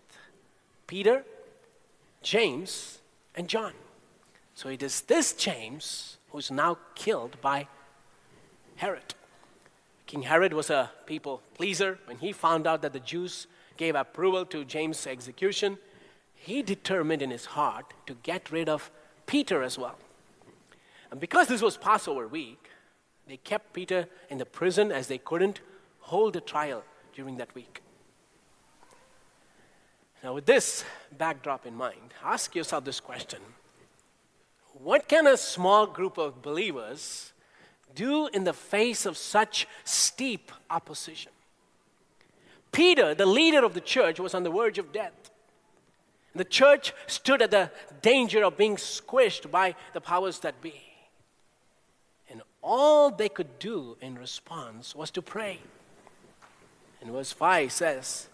Peter, 0.87 1.23
James, 2.21 2.99
and 3.35 3.47
John. 3.47 3.73
So 4.53 4.69
it 4.69 4.83
is 4.83 5.01
this 5.01 5.33
James 5.33 6.17
who's 6.35 6.51
now 6.51 6.77
killed 6.95 7.39
by 7.39 7.65
Herod. 8.75 9.15
King 10.05 10.23
Herod 10.23 10.51
was 10.51 10.69
a 10.69 10.91
people 11.05 11.41
pleaser. 11.53 11.97
When 12.05 12.17
he 12.17 12.33
found 12.33 12.67
out 12.67 12.81
that 12.81 12.91
the 12.91 12.99
Jews 12.99 13.47
gave 13.77 13.95
approval 13.95 14.45
to 14.47 14.65
James' 14.65 15.07
execution, 15.07 15.77
he 16.33 16.61
determined 16.61 17.21
in 17.21 17.31
his 17.31 17.45
heart 17.45 17.93
to 18.07 18.15
get 18.15 18.51
rid 18.51 18.67
of 18.67 18.91
Peter 19.25 19.63
as 19.63 19.77
well. 19.77 19.97
And 21.09 21.21
because 21.21 21.47
this 21.47 21.61
was 21.61 21.77
Passover 21.77 22.27
week, 22.27 22.69
they 23.25 23.37
kept 23.37 23.71
Peter 23.71 24.09
in 24.29 24.37
the 24.37 24.45
prison 24.45 24.91
as 24.91 25.07
they 25.07 25.17
couldn't 25.17 25.61
hold 26.01 26.35
a 26.35 26.41
trial 26.41 26.83
during 27.13 27.37
that 27.37 27.55
week. 27.55 27.81
Now, 30.21 30.33
with 30.33 30.45
this 30.45 30.83
backdrop 31.17 31.65
in 31.65 31.75
mind, 31.75 32.13
ask 32.21 32.53
yourself 32.55 32.83
this 32.83 32.99
question 32.99 33.39
What 34.83 35.07
can 35.07 35.25
a 35.25 35.37
small 35.37 35.87
group 35.87 36.17
of 36.17 36.41
believers 36.41 37.31
do 37.93 38.27
in 38.27 38.43
the 38.43 38.53
face 38.53 39.05
of 39.05 39.17
such 39.17 39.67
steep 39.83 40.51
opposition? 40.69 41.31
Peter, 42.71 43.15
the 43.15 43.25
leader 43.25 43.63
of 43.63 43.73
the 43.73 43.81
church, 43.81 44.19
was 44.19 44.33
on 44.33 44.43
the 44.43 44.49
verge 44.49 44.77
of 44.77 44.91
death. 44.91 45.31
The 46.35 46.43
church 46.43 46.93
stood 47.07 47.41
at 47.41 47.51
the 47.51 47.71
danger 48.01 48.43
of 48.43 48.57
being 48.57 48.75
squished 48.75 49.49
by 49.49 49.75
the 49.93 50.01
powers 50.01 50.39
that 50.39 50.61
be 50.61 50.73
And 52.29 52.41
all 52.61 53.09
they 53.09 53.29
could 53.29 53.57
do 53.59 53.95
in 54.01 54.15
response 54.15 54.93
was 54.93 55.09
to 55.11 55.21
pray. 55.21 55.59
in 57.01 57.13
verse 57.13 57.31
5 57.31 57.71
says 57.71 58.27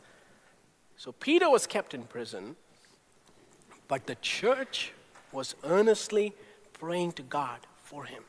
So 0.98 1.12
Peter 1.12 1.48
was 1.48 1.68
kept 1.68 1.94
in 1.94 2.04
prison, 2.04 2.56
but 3.88 4.08
the 4.08 4.16
church 4.16 4.94
was 5.32 5.56
earnestly 5.64 6.34
praying 6.74 7.14
to 7.14 7.24
God 7.24 7.60
for 7.84 8.06
him. 8.06 8.24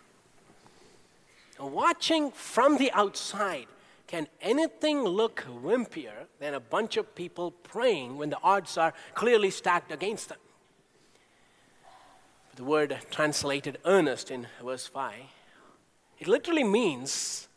Now, 1.59 1.67
watching 1.67 2.31
from 2.31 2.79
the 2.79 2.91
outside, 2.93 3.67
can 4.07 4.27
anything 4.41 5.03
look 5.05 5.45
wimpier 5.63 6.27
than 6.39 6.55
a 6.55 6.61
bunch 6.61 6.97
of 6.97 7.15
people 7.15 7.51
praying 7.51 8.19
when 8.19 8.31
the 8.31 8.39
odds 8.43 8.77
are 8.77 8.93
clearly 9.15 9.51
stacked 9.51 9.91
against 9.91 10.29
them? 10.29 10.39
The 12.57 12.65
word 12.65 12.99
translated 13.11 13.79
earnest 13.87 14.31
in 14.31 14.47
verse 14.63 14.87
5, 14.87 15.15
it 16.19 16.29
literally 16.29 16.65
means 16.65 17.49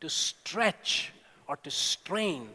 to 0.00 0.08
stretch 0.08 1.12
or 1.46 1.56
to 1.58 1.70
strain. 1.70 2.48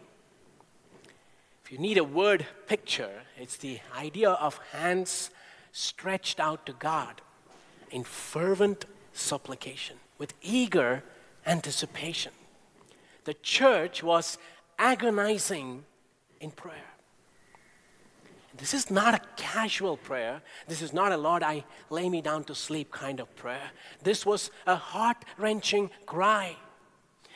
If 1.64 1.72
you 1.72 1.78
need 1.78 1.98
a 1.98 2.04
word 2.04 2.46
picture, 2.68 3.22
it's 3.38 3.58
the 3.58 3.80
idea 3.96 4.32
of 4.32 4.58
hands 4.72 5.30
stretched 5.74 6.40
out 6.40 6.66
to 6.68 6.74
God 6.74 7.22
in 7.92 8.04
fervent 8.06 8.86
supplication 9.12 9.98
with 10.18 10.34
eager 10.42 11.04
anticipation. 11.46 12.32
The 13.26 13.34
church 13.34 14.02
was 14.02 14.38
agonizing 14.80 15.84
in 16.40 16.52
prayer. 16.52 16.94
This 18.56 18.74
is 18.74 18.92
not 18.92 19.16
a 19.16 19.22
casual 19.36 19.98
prayer. 19.98 20.42
This 20.68 20.82
is 20.82 20.94
not 20.94 21.12
a 21.12 21.18
Lord, 21.18 21.42
I 21.42 21.66
lay 21.90 22.08
me 22.08 22.22
down 22.22 22.44
to 22.46 22.56
sleep 22.56 22.92
kind 22.92 23.20
of 23.20 23.36
prayer. 23.36 23.72
This 24.04 24.26
was 24.26 24.52
a 24.68 24.76
heart 24.76 25.26
wrenching 25.38 25.90
cry. 26.06 26.56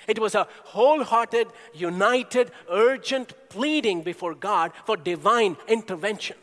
It 0.08 0.20
was 0.20 0.36
a 0.36 0.48
wholehearted, 0.64 1.48
united, 1.74 2.52
urgent 2.70 3.34
pleading 3.50 4.04
before 4.04 4.36
God 4.36 4.72
for 4.86 4.96
divine 4.96 5.58
intervention. 5.68 6.38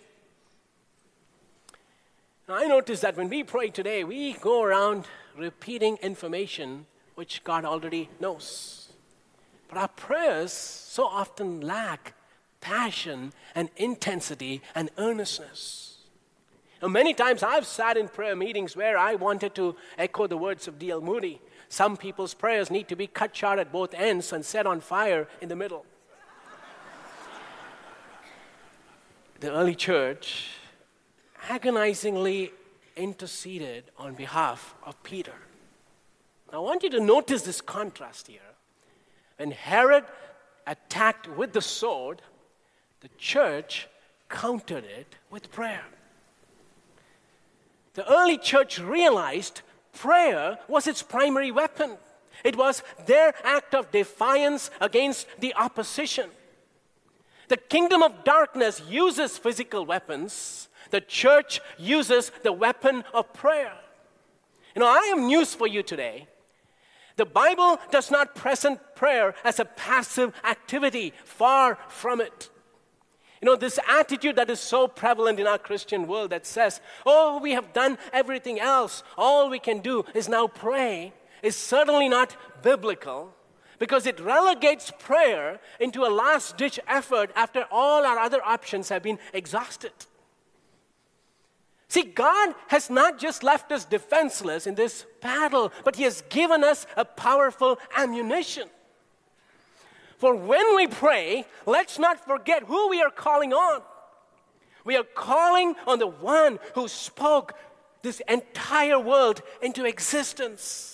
Now, 2.48 2.56
I 2.56 2.66
notice 2.66 3.00
that 3.00 3.16
when 3.16 3.28
we 3.28 3.42
pray 3.42 3.70
today, 3.70 4.04
we 4.04 4.34
go 4.34 4.62
around 4.62 5.06
repeating 5.36 5.96
information 6.02 6.86
which 7.14 7.42
God 7.42 7.64
already 7.64 8.10
knows. 8.20 8.92
But 9.68 9.78
our 9.78 9.88
prayers 9.88 10.52
so 10.52 11.04
often 11.04 11.60
lack 11.60 12.14
passion 12.60 13.32
and 13.54 13.70
intensity 13.76 14.62
and 14.74 14.90
earnestness. 14.98 15.98
Now, 16.82 16.88
many 16.88 17.14
times 17.14 17.42
I've 17.42 17.66
sat 17.66 17.96
in 17.96 18.08
prayer 18.08 18.36
meetings 18.36 18.76
where 18.76 18.98
I 18.98 19.14
wanted 19.14 19.54
to 19.54 19.76
echo 19.96 20.26
the 20.26 20.36
words 20.36 20.68
of 20.68 20.78
D.L. 20.78 21.00
Moody 21.00 21.40
some 21.68 21.96
people's 21.96 22.34
prayers 22.34 22.70
need 22.70 22.86
to 22.88 22.94
be 22.94 23.08
cut 23.08 23.34
short 23.34 23.58
at 23.58 23.72
both 23.72 23.94
ends 23.94 24.32
and 24.32 24.44
set 24.44 24.64
on 24.64 24.80
fire 24.80 25.26
in 25.40 25.48
the 25.48 25.56
middle. 25.56 25.84
the 29.40 29.50
early 29.50 29.74
church 29.74 30.50
agonizingly 31.48 32.52
interceded 32.96 33.84
on 33.98 34.14
behalf 34.14 34.74
of 34.84 35.00
Peter. 35.02 35.34
Now, 36.52 36.58
I 36.58 36.62
want 36.62 36.82
you 36.82 36.90
to 36.90 37.00
notice 37.00 37.42
this 37.42 37.60
contrast 37.60 38.28
here. 38.28 38.40
When 39.36 39.50
Herod 39.50 40.04
attacked 40.66 41.28
with 41.28 41.52
the 41.52 41.60
sword, 41.60 42.22
the 43.00 43.08
church 43.18 43.88
countered 44.28 44.84
it 44.84 45.16
with 45.30 45.50
prayer. 45.50 45.84
The 47.94 48.10
early 48.10 48.38
church 48.38 48.78
realized 48.78 49.62
prayer 49.92 50.58
was 50.68 50.86
its 50.86 51.02
primary 51.02 51.50
weapon. 51.50 51.96
It 52.42 52.56
was 52.56 52.82
their 53.06 53.34
act 53.44 53.74
of 53.74 53.90
defiance 53.90 54.70
against 54.80 55.26
the 55.38 55.54
opposition. 55.54 56.30
The 57.48 57.56
kingdom 57.56 58.02
of 58.02 58.24
darkness 58.24 58.82
uses 58.88 59.38
physical 59.38 59.84
weapons, 59.84 60.68
the 60.90 61.00
church 61.00 61.60
uses 61.78 62.30
the 62.42 62.52
weapon 62.52 63.04
of 63.12 63.33
prayer. 63.33 63.72
You 64.74 64.80
know, 64.80 64.88
I 64.88 65.07
have 65.14 65.18
news 65.18 65.54
for 65.54 65.66
you 65.66 65.83
today. 65.83 66.28
The 67.16 67.24
Bible 67.24 67.78
does 67.90 68.11
not 68.11 68.35
present 68.35 68.80
prayer 68.96 69.35
as 69.44 69.61
a 69.61 69.64
passive 69.64 70.35
activity, 70.42 71.12
far 71.24 71.78
from 71.88 72.20
it. 72.20 72.50
You 73.40 73.46
know, 73.46 73.57
this 73.57 73.78
attitude 73.88 74.37
that 74.37 74.50
is 74.50 74.59
so 74.59 74.88
prevalent 74.88 75.38
in 75.38 75.46
our 75.46 75.59
Christian 75.59 76.07
world 76.07 76.30
that 76.30 76.46
says, 76.46 76.80
oh, 77.04 77.38
we 77.38 77.52
have 77.52 77.72
done 77.72 77.98
everything 78.12 78.59
else, 78.59 79.02
all 79.18 79.50
we 79.50 79.59
can 79.59 79.80
do 79.80 80.04
is 80.14 80.28
now 80.28 80.46
pray, 80.46 81.12
is 81.42 81.54
certainly 81.54 82.09
not 82.09 82.37
biblical 82.62 83.34
because 83.78 84.06
it 84.06 84.20
relegates 84.20 84.92
prayer 84.98 85.60
into 85.80 86.04
a 86.04 86.10
last 86.12 86.56
ditch 86.56 86.78
effort 86.87 87.30
after 87.34 87.66
all 87.70 88.04
our 88.04 88.18
other 88.18 88.44
options 88.44 88.88
have 88.88 89.02
been 89.02 89.18
exhausted. 89.32 89.92
See, 91.88 92.02
God 92.02 92.54
has 92.68 92.90
not 92.90 93.18
just 93.18 93.42
left 93.42 93.70
us 93.70 93.84
defenseless 93.84 94.66
in 94.66 94.74
this 94.74 95.06
battle, 95.20 95.72
but 95.84 95.96
He 95.96 96.02
has 96.04 96.22
given 96.28 96.64
us 96.64 96.87
a 96.96 97.04
powerful 97.04 97.78
ammunition. 97.96 98.68
For 100.18 100.34
when 100.34 100.74
we 100.74 100.87
pray, 100.87 101.44
let's 101.66 101.98
not 101.98 102.24
forget 102.24 102.64
who 102.64 102.88
we 102.88 103.02
are 103.02 103.10
calling 103.10 103.52
on. 103.52 103.82
We 104.84 104.96
are 104.96 105.04
calling 105.04 105.74
on 105.87 105.98
the 105.98 106.06
one 106.06 106.58
who 106.74 106.88
spoke 106.88 107.54
this 108.02 108.20
entire 108.28 108.98
world 108.98 109.42
into 109.62 109.84
existence. 109.84 110.93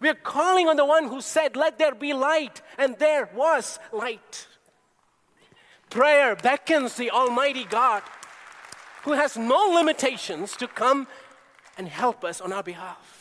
We 0.00 0.08
are 0.08 0.14
calling 0.14 0.68
on 0.68 0.76
the 0.76 0.84
one 0.84 1.08
who 1.08 1.20
said, 1.20 1.56
Let 1.56 1.78
there 1.78 1.94
be 1.94 2.12
light, 2.12 2.62
and 2.76 2.96
there 2.98 3.28
was 3.34 3.78
light. 3.92 4.46
Prayer 5.90 6.36
beckons 6.36 6.96
the 6.96 7.10
Almighty 7.10 7.64
God, 7.64 8.02
who 9.02 9.12
has 9.12 9.36
no 9.36 9.72
limitations, 9.74 10.56
to 10.56 10.68
come 10.68 11.08
and 11.76 11.88
help 11.88 12.24
us 12.24 12.40
on 12.40 12.52
our 12.52 12.62
behalf. 12.62 13.18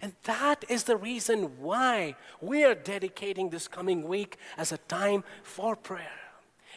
And 0.00 0.14
that 0.24 0.64
is 0.68 0.84
the 0.84 0.96
reason 0.96 1.58
why 1.58 2.14
we 2.40 2.64
are 2.64 2.74
dedicating 2.74 3.50
this 3.50 3.66
coming 3.66 4.06
week 4.06 4.36
as 4.56 4.70
a 4.70 4.78
time 4.78 5.24
for 5.42 5.74
prayer. 5.74 6.20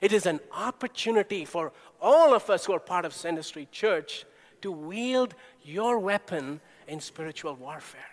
It 0.02 0.14
is 0.14 0.26
an 0.26 0.40
opportunity 0.52 1.46
for 1.46 1.74
all 2.02 2.34
of 2.34 2.50
us 2.50 2.66
who 2.66 2.74
are 2.74 2.80
part 2.80 3.06
of 3.06 3.14
Center 3.14 3.44
Street 3.44 3.72
Church 3.72 4.26
to 4.62 4.72
wield 4.72 5.36
your 5.62 6.00
weapon 6.00 6.62
in 6.88 7.00
spiritual 7.00 7.56
warfare. 7.56 8.09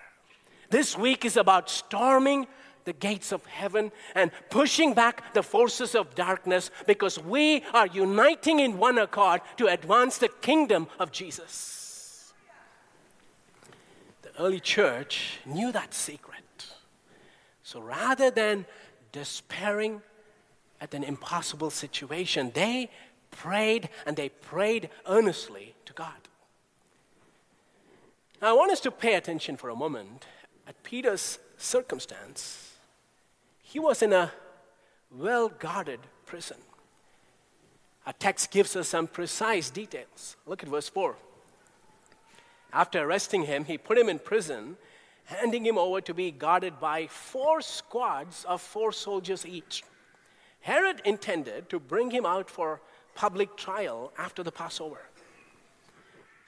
This 0.70 0.96
week 0.96 1.24
is 1.24 1.36
about 1.36 1.70
storming 1.70 2.46
the 2.86 2.92
gates 2.92 3.32
of 3.32 3.44
heaven 3.46 3.92
and 4.14 4.30
pushing 4.48 4.94
back 4.94 5.34
the 5.34 5.42
forces 5.42 5.94
of 5.94 6.14
darkness 6.14 6.70
because 6.86 7.18
we 7.18 7.62
are 7.74 7.88
uniting 7.88 8.60
in 8.60 8.78
one 8.78 8.96
accord 8.96 9.42
to 9.58 9.66
advance 9.66 10.18
the 10.18 10.28
kingdom 10.28 10.86
of 10.98 11.12
Jesus 11.12 12.32
The 14.22 14.30
early 14.40 14.60
church 14.60 15.40
knew 15.44 15.72
that 15.72 15.92
secret. 15.92 16.36
So 17.62 17.80
rather 17.80 18.30
than 18.30 18.66
despairing 19.12 20.02
at 20.80 20.94
an 20.94 21.02
impossible 21.02 21.70
situation, 21.70 22.52
they 22.54 22.90
prayed 23.30 23.88
and 24.06 24.16
they 24.16 24.28
prayed 24.28 24.90
earnestly 25.06 25.74
to 25.86 25.92
God. 25.92 26.28
Now, 28.40 28.50
I 28.50 28.52
want 28.52 28.70
us 28.70 28.80
to 28.80 28.90
pay 28.90 29.14
attention 29.14 29.56
for 29.56 29.70
a 29.70 29.74
moment 29.74 30.26
at 30.66 30.82
Peter's 30.82 31.38
circumstance. 31.56 32.74
He 33.62 33.78
was 33.78 34.02
in 34.02 34.12
a 34.12 34.32
well 35.10 35.48
guarded 35.48 36.00
prison. 36.24 36.58
Our 38.06 38.12
text 38.12 38.50
gives 38.50 38.76
us 38.76 38.88
some 38.88 39.08
precise 39.08 39.70
details. 39.70 40.36
Look 40.46 40.62
at 40.62 40.68
verse 40.68 40.88
4. 40.88 41.16
After 42.72 43.00
arresting 43.00 43.44
him, 43.44 43.64
he 43.64 43.78
put 43.78 43.98
him 43.98 44.08
in 44.08 44.18
prison, 44.18 44.76
handing 45.24 45.64
him 45.64 45.78
over 45.78 46.00
to 46.02 46.14
be 46.14 46.30
guarded 46.30 46.78
by 46.78 47.06
four 47.06 47.60
squads 47.60 48.44
of 48.44 48.60
four 48.60 48.92
soldiers 48.92 49.44
each. 49.46 49.82
Herod 50.60 51.00
intended 51.04 51.68
to 51.70 51.80
bring 51.80 52.10
him 52.10 52.26
out 52.26 52.50
for 52.50 52.80
public 53.14 53.56
trial 53.56 54.12
after 54.18 54.42
the 54.42 54.52
Passover. 54.52 55.00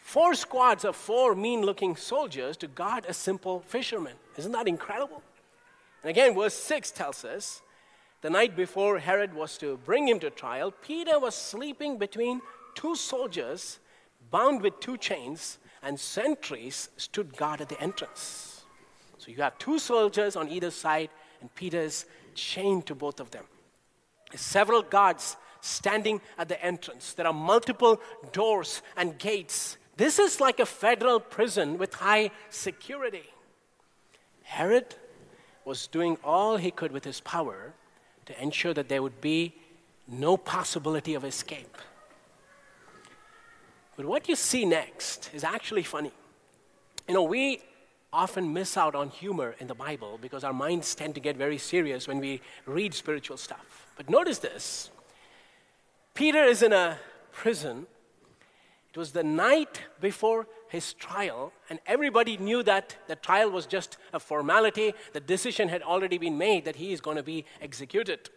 Four 0.09 0.33
squads 0.33 0.87
of 0.87 0.97
four 0.97 1.35
mean 1.35 1.61
looking 1.61 1.94
soldiers 1.94 2.57
to 2.57 2.66
guard 2.66 3.05
a 3.07 3.12
simple 3.12 3.61
fisherman. 3.61 4.14
Isn't 4.38 4.53
that 4.53 4.66
incredible? 4.66 5.23
And 6.03 6.09
again, 6.09 6.35
verse 6.35 6.55
6 6.55 6.92
tells 6.92 7.27
us 7.27 7.61
the 8.23 8.31
night 8.31 8.57
before 8.57 8.99
Herod 9.01 9.35
was 9.35 9.59
to 9.59 9.77
bring 9.85 10.09
him 10.09 10.18
to 10.21 10.31
trial, 10.31 10.71
Peter 10.71 11.21
was 11.21 11.35
sleeping 11.35 11.99
between 11.99 12.40
two 12.75 12.97
soldiers 12.97 13.81
bound 14.31 14.62
with 14.62 14.81
two 14.81 14.97
chains 14.97 15.59
and 15.83 16.01
sentries 16.01 16.88
stood 16.97 17.37
guard 17.37 17.61
at 17.61 17.68
the 17.68 17.79
entrance. 17.79 18.64
So 19.18 19.31
you 19.31 19.42
have 19.42 19.59
two 19.59 19.79
soldiers 19.79 20.37
on 20.37 20.49
either 20.49 20.71
side, 20.71 21.11
and 21.42 21.55
Peter 21.55 21.81
is 21.81 22.07
chained 22.35 22.87
to 22.87 22.94
both 22.94 23.21
of 23.21 23.31
them. 23.31 23.44
Several 24.35 24.81
guards 24.81 25.37
standing 25.61 26.23
at 26.38 26.49
the 26.49 26.64
entrance. 26.64 27.12
There 27.12 27.27
are 27.27 27.35
multiple 27.35 28.01
doors 28.33 28.81
and 28.97 29.18
gates. 29.18 29.77
This 29.99 30.21
is 30.21 30.41
like 30.41 30.61
a 30.61 30.67
federal 30.67 31.19
prison 31.19 31.77
with 31.77 31.95
high 31.95 32.31
security. 32.51 33.25
Herod 34.45 34.95
was 35.65 35.89
doing 35.89 36.17
all 36.23 36.57
he 36.57 36.71
could 36.71 36.93
with 36.93 37.05
his 37.05 37.21
power 37.21 37.75
to 38.27 38.43
ensure 38.43 38.73
that 38.75 38.89
there 38.89 39.03
would 39.03 39.21
be 39.21 39.57
no 40.07 40.37
possibility 40.37 41.15
of 41.15 41.25
escape. 41.25 41.77
But 43.97 44.07
what 44.07 44.29
you 44.29 44.37
see 44.37 44.65
next 44.65 45.31
is 45.35 45.43
actually 45.43 45.83
funny. 45.83 46.13
You 47.09 47.15
know, 47.15 47.25
we 47.25 47.61
often 48.13 48.53
miss 48.53 48.77
out 48.77 48.95
on 48.95 49.11
humor 49.11 49.57
in 49.59 49.67
the 49.67 49.75
Bible 49.75 50.17
because 50.23 50.45
our 50.45 50.53
minds 50.53 50.95
tend 50.95 51.17
to 51.17 51.21
get 51.21 51.37
very 51.37 51.59
serious 51.59 52.07
when 52.07 52.21
we 52.21 52.41
read 52.67 52.95
spiritual 52.95 53.37
stuff. 53.37 53.89
But 53.97 54.09
notice 54.09 54.39
this 54.39 54.91
Peter 56.15 56.45
is 56.45 56.63
in 56.63 56.73
a 56.73 56.99
prison. 57.33 57.89
It 58.99 59.07
was 59.07 59.13
the 59.13 59.23
night 59.23 59.83
before 60.01 60.49
his 60.71 60.93
trial, 60.93 61.53
and 61.71 61.79
everybody 61.87 62.37
knew 62.37 62.65
that 62.65 62.97
the 63.07 63.15
trial 63.15 63.49
was 63.49 63.65
just 63.65 63.97
a 64.13 64.19
formality. 64.19 64.93
The 65.13 65.21
decision 65.21 65.69
had 65.69 65.83
already 65.83 66.19
been 66.19 66.37
made 66.37 66.65
that 66.65 66.75
he 66.75 66.93
is 66.93 67.01
going 67.01 67.17
to 67.17 67.23
be 67.23 67.45
executed. 67.63 68.29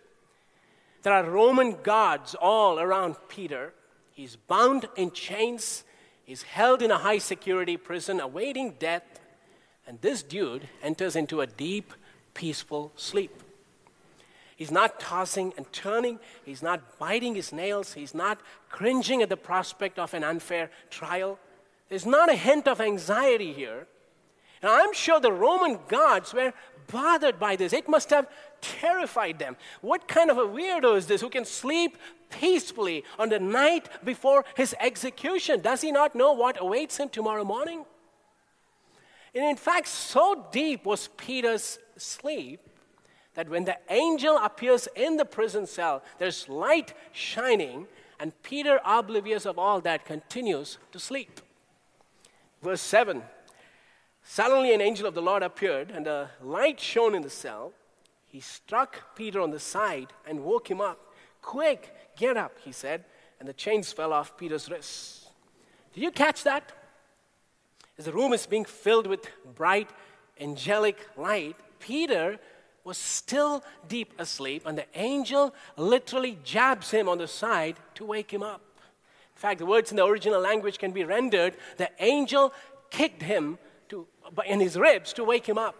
There 1.01 1.13
are 1.13 1.27
Roman 1.27 1.77
guards 1.81 2.35
all 2.35 2.79
around 2.79 3.15
Peter. 3.27 3.73
He's 4.11 4.35
bound 4.35 4.87
in 4.95 5.09
chains, 5.09 5.83
he's 6.25 6.43
held 6.43 6.83
in 6.83 6.91
a 6.91 6.99
high 6.99 7.17
security 7.17 7.75
prison 7.75 8.19
awaiting 8.19 8.75
death, 8.77 9.19
and 9.87 9.99
this 10.01 10.21
dude 10.21 10.69
enters 10.83 11.15
into 11.15 11.41
a 11.41 11.47
deep, 11.47 11.91
peaceful 12.35 12.91
sleep. 12.95 13.41
He's 14.61 14.69
not 14.69 14.99
tossing 14.99 15.55
and 15.57 15.65
turning. 15.73 16.19
He's 16.45 16.61
not 16.61 16.99
biting 16.99 17.33
his 17.33 17.51
nails. 17.51 17.93
He's 17.93 18.13
not 18.13 18.39
cringing 18.69 19.23
at 19.23 19.29
the 19.29 19.35
prospect 19.35 19.97
of 19.97 20.13
an 20.13 20.23
unfair 20.23 20.69
trial. 20.91 21.39
There's 21.89 22.05
not 22.05 22.29
a 22.29 22.35
hint 22.35 22.67
of 22.67 22.79
anxiety 22.79 23.53
here. 23.53 23.87
And 24.61 24.71
I'm 24.71 24.93
sure 24.93 25.19
the 25.19 25.31
Roman 25.31 25.79
guards 25.87 26.31
were 26.31 26.53
bothered 26.85 27.39
by 27.39 27.55
this. 27.55 27.73
It 27.73 27.89
must 27.89 28.11
have 28.11 28.27
terrified 28.61 29.39
them. 29.39 29.57
What 29.81 30.07
kind 30.07 30.29
of 30.29 30.37
a 30.37 30.45
weirdo 30.45 30.95
is 30.95 31.07
this 31.07 31.21
who 31.21 31.31
can 31.31 31.43
sleep 31.43 31.97
peacefully 32.29 33.03
on 33.17 33.29
the 33.29 33.39
night 33.39 33.89
before 34.05 34.45
his 34.55 34.75
execution? 34.79 35.61
Does 35.61 35.81
he 35.81 35.91
not 35.91 36.13
know 36.13 36.33
what 36.33 36.61
awaits 36.61 36.97
him 36.97 37.09
tomorrow 37.09 37.43
morning? 37.43 37.83
And 39.33 39.43
in 39.43 39.55
fact, 39.55 39.87
so 39.87 40.45
deep 40.51 40.85
was 40.85 41.09
Peter's 41.17 41.79
sleep 41.97 42.67
that 43.33 43.49
when 43.49 43.65
the 43.65 43.77
angel 43.89 44.37
appears 44.37 44.87
in 44.95 45.17
the 45.17 45.25
prison 45.25 45.65
cell, 45.65 46.03
there's 46.17 46.49
light 46.49 46.93
shining, 47.11 47.87
and 48.19 48.33
Peter, 48.43 48.79
oblivious 48.85 49.45
of 49.45 49.57
all 49.57 49.81
that, 49.81 50.05
continues 50.05 50.77
to 50.91 50.99
sleep. 50.99 51.41
Verse 52.61 52.81
7 52.81 53.23
Suddenly, 54.23 54.73
an 54.73 54.81
angel 54.81 55.07
of 55.07 55.15
the 55.15 55.21
Lord 55.21 55.43
appeared, 55.43 55.91
and 55.91 56.07
a 56.07 56.29
light 56.41 56.79
shone 56.79 57.15
in 57.15 57.21
the 57.21 57.29
cell. 57.29 57.73
He 58.27 58.39
struck 58.39 59.15
Peter 59.15 59.41
on 59.41 59.51
the 59.51 59.59
side 59.59 60.13
and 60.27 60.43
woke 60.43 60.69
him 60.69 60.79
up. 60.79 60.99
Quick, 61.41 61.93
get 62.15 62.37
up, 62.37 62.57
he 62.63 62.71
said, 62.71 63.03
and 63.39 63.49
the 63.49 63.53
chains 63.53 63.91
fell 63.91 64.13
off 64.13 64.37
Peter's 64.37 64.69
wrists. 64.69 65.27
Did 65.93 66.03
you 66.03 66.11
catch 66.11 66.43
that? 66.43 66.71
As 67.97 68.05
the 68.05 68.13
room 68.13 68.31
is 68.31 68.45
being 68.45 68.63
filled 68.63 69.07
with 69.07 69.27
bright, 69.55 69.89
angelic 70.39 70.97
light, 71.17 71.57
Peter 71.79 72.39
was 72.83 72.97
still 72.97 73.63
deep 73.87 74.13
asleep, 74.19 74.63
and 74.65 74.77
the 74.77 74.85
angel 74.95 75.53
literally 75.77 76.37
jabs 76.43 76.91
him 76.91 77.07
on 77.07 77.17
the 77.17 77.27
side 77.27 77.77
to 77.95 78.05
wake 78.05 78.31
him 78.31 78.43
up. 78.43 78.61
In 79.35 79.39
fact, 79.39 79.59
the 79.59 79.65
words 79.65 79.91
in 79.91 79.97
the 79.97 80.05
original 80.05 80.39
language 80.39 80.77
can 80.77 80.91
be 80.91 81.03
rendered 81.03 81.55
the 81.77 81.89
angel 81.99 82.53
kicked 82.89 83.23
him 83.23 83.57
to, 83.89 84.07
in 84.45 84.59
his 84.59 84.77
ribs 84.77 85.13
to 85.13 85.23
wake 85.23 85.47
him 85.47 85.57
up. 85.57 85.75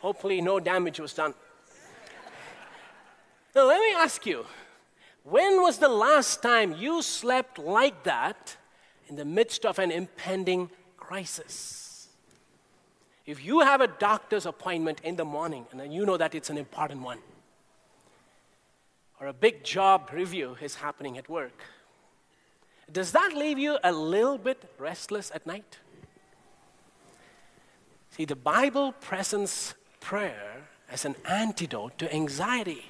Hopefully, 0.00 0.40
no 0.40 0.60
damage 0.60 1.00
was 1.00 1.12
done. 1.12 1.34
Now, 3.54 3.66
let 3.66 3.80
me 3.80 3.92
ask 3.94 4.26
you 4.26 4.44
when 5.24 5.60
was 5.60 5.78
the 5.78 5.88
last 5.88 6.42
time 6.42 6.74
you 6.74 7.02
slept 7.02 7.58
like 7.58 8.04
that 8.04 8.56
in 9.08 9.16
the 9.16 9.24
midst 9.24 9.66
of 9.66 9.78
an 9.78 9.90
impending 9.90 10.70
crisis? 10.96 11.87
If 13.28 13.44
you 13.44 13.60
have 13.60 13.82
a 13.82 13.88
doctor's 13.88 14.46
appointment 14.46 15.02
in 15.04 15.16
the 15.16 15.24
morning 15.26 15.66
and 15.70 15.92
you 15.92 16.06
know 16.06 16.16
that 16.16 16.34
it's 16.34 16.48
an 16.48 16.56
important 16.56 17.02
one, 17.02 17.18
or 19.20 19.26
a 19.26 19.34
big 19.34 19.62
job 19.62 20.08
review 20.14 20.56
is 20.62 20.76
happening 20.76 21.18
at 21.18 21.28
work, 21.28 21.60
does 22.90 23.12
that 23.12 23.34
leave 23.34 23.58
you 23.58 23.76
a 23.84 23.92
little 23.92 24.38
bit 24.38 24.64
restless 24.78 25.30
at 25.34 25.46
night? 25.46 25.76
See, 28.12 28.24
the 28.24 28.34
Bible 28.34 28.92
presents 28.92 29.74
prayer 30.00 30.66
as 30.90 31.04
an 31.04 31.14
antidote 31.26 31.98
to 31.98 32.10
anxiety. 32.10 32.86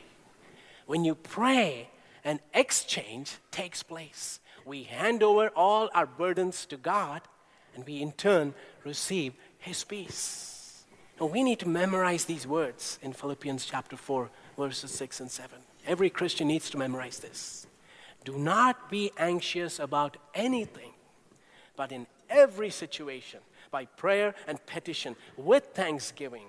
When 0.87 1.05
you 1.05 1.17
pray, 1.17 1.91
an 2.23 2.39
exchange 2.55 3.39
takes 3.51 3.83
place. 3.83 4.39
We 4.65 4.85
hand 4.85 5.25
over 5.25 5.49
all 5.49 5.91
our 5.95 6.07
burdens 6.07 6.65
to 6.67 6.77
God, 6.77 7.23
and 7.75 7.85
we 7.85 8.01
in 8.01 8.13
turn 8.13 8.55
receive 8.85 9.35
his 9.59 9.85
peace. 9.85 10.85
Now 11.21 11.27
we 11.27 11.43
need 11.43 11.59
to 11.61 11.69
memorize 11.69 12.25
these 12.25 12.47
words 12.47 12.99
in 13.03 13.13
Philippians 13.13 13.65
chapter 13.65 13.97
4, 13.97 14.31
verses 14.57 14.91
6 14.93 15.21
and 15.21 15.31
7. 15.31 15.59
Every 15.87 16.11
Christian 16.11 16.49
needs 16.49 16.71
to 16.71 16.79
memorize 16.79 17.19
this. 17.19 17.67
Do 18.25 18.39
not 18.39 18.91
be 18.91 19.11
anxious 19.19 19.79
about 19.79 20.17
anything, 20.35 20.93
but 21.77 21.93
in 21.93 22.07
every 22.29 22.71
situation, 22.71 23.41
by 23.71 23.87
prayer 23.87 24.35
and 24.47 24.65
petition, 24.67 25.17
with 25.37 25.65
thanksgiving, 25.75 26.47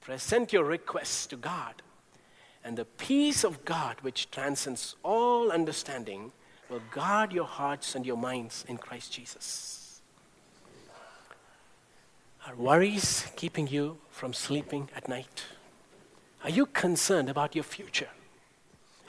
present 0.00 0.52
your 0.52 0.64
requests 0.64 1.26
to 1.28 1.36
God. 1.36 1.82
And 2.64 2.76
the 2.76 2.84
peace 2.84 3.44
of 3.44 3.64
God, 3.64 3.96
which 4.02 4.30
transcends 4.30 4.96
all 5.02 5.50
understanding, 5.50 6.32
will 6.68 6.82
guard 6.90 7.32
your 7.32 7.44
hearts 7.44 7.94
and 7.94 8.04
your 8.04 8.16
minds 8.16 8.64
in 8.68 8.76
Christ 8.76 9.12
Jesus. 9.12 9.85
Are 12.46 12.54
worries 12.54 13.26
keeping 13.34 13.66
you 13.66 13.98
from 14.08 14.32
sleeping 14.32 14.88
at 14.94 15.08
night? 15.08 15.44
Are 16.44 16.50
you 16.50 16.66
concerned 16.66 17.28
about 17.28 17.56
your 17.56 17.64
future? 17.64 18.08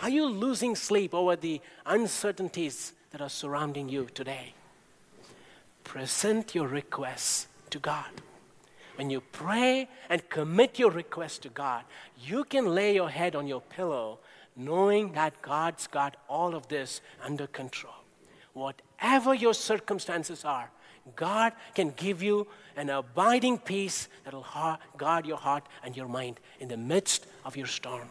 Are 0.02 0.10
you 0.10 0.26
losing 0.26 0.76
sleep 0.76 1.14
over 1.14 1.36
the 1.36 1.62
uncertainties 1.86 2.94
that 3.12 3.22
are 3.22 3.30
surrounding 3.30 3.90
you 3.90 4.08
today? 4.16 4.56
Present 5.84 6.56
your 6.56 6.68
requests 6.68 7.48
to 7.70 7.78
God. 7.78 8.10
When 8.96 9.12
you 9.12 9.22
pray 9.22 9.88
and 10.10 10.28
commit 10.30 10.80
your 10.80 10.90
request 10.90 11.44
to 11.44 11.50
God, 11.50 11.84
you 12.20 12.44
can 12.44 12.74
lay 12.74 12.96
your 12.96 13.10
head 13.10 13.36
on 13.36 13.46
your 13.46 13.62
pillow 13.62 14.18
knowing 14.56 15.12
that 15.12 15.44
God's 15.44 15.86
got 15.86 16.18
all 16.28 16.56
of 16.56 16.68
this 16.70 17.02
under 17.24 17.46
control. 17.46 17.94
Whatever 18.54 19.36
your 19.36 19.54
circumstances 19.54 20.44
are, 20.44 20.72
God 21.16 21.54
can 21.74 21.92
give 21.92 22.22
you 22.22 22.48
an 22.76 22.90
abiding 22.90 23.58
peace 23.58 24.08
that 24.24 24.34
will 24.34 24.46
guard 24.98 25.26
your 25.26 25.38
heart 25.38 25.66
and 25.84 25.96
your 25.96 26.08
mind 26.08 26.40
in 26.60 26.68
the 26.68 26.78
midst 26.78 27.26
of 27.46 27.56
your 27.56 27.68
storm. 27.68 28.10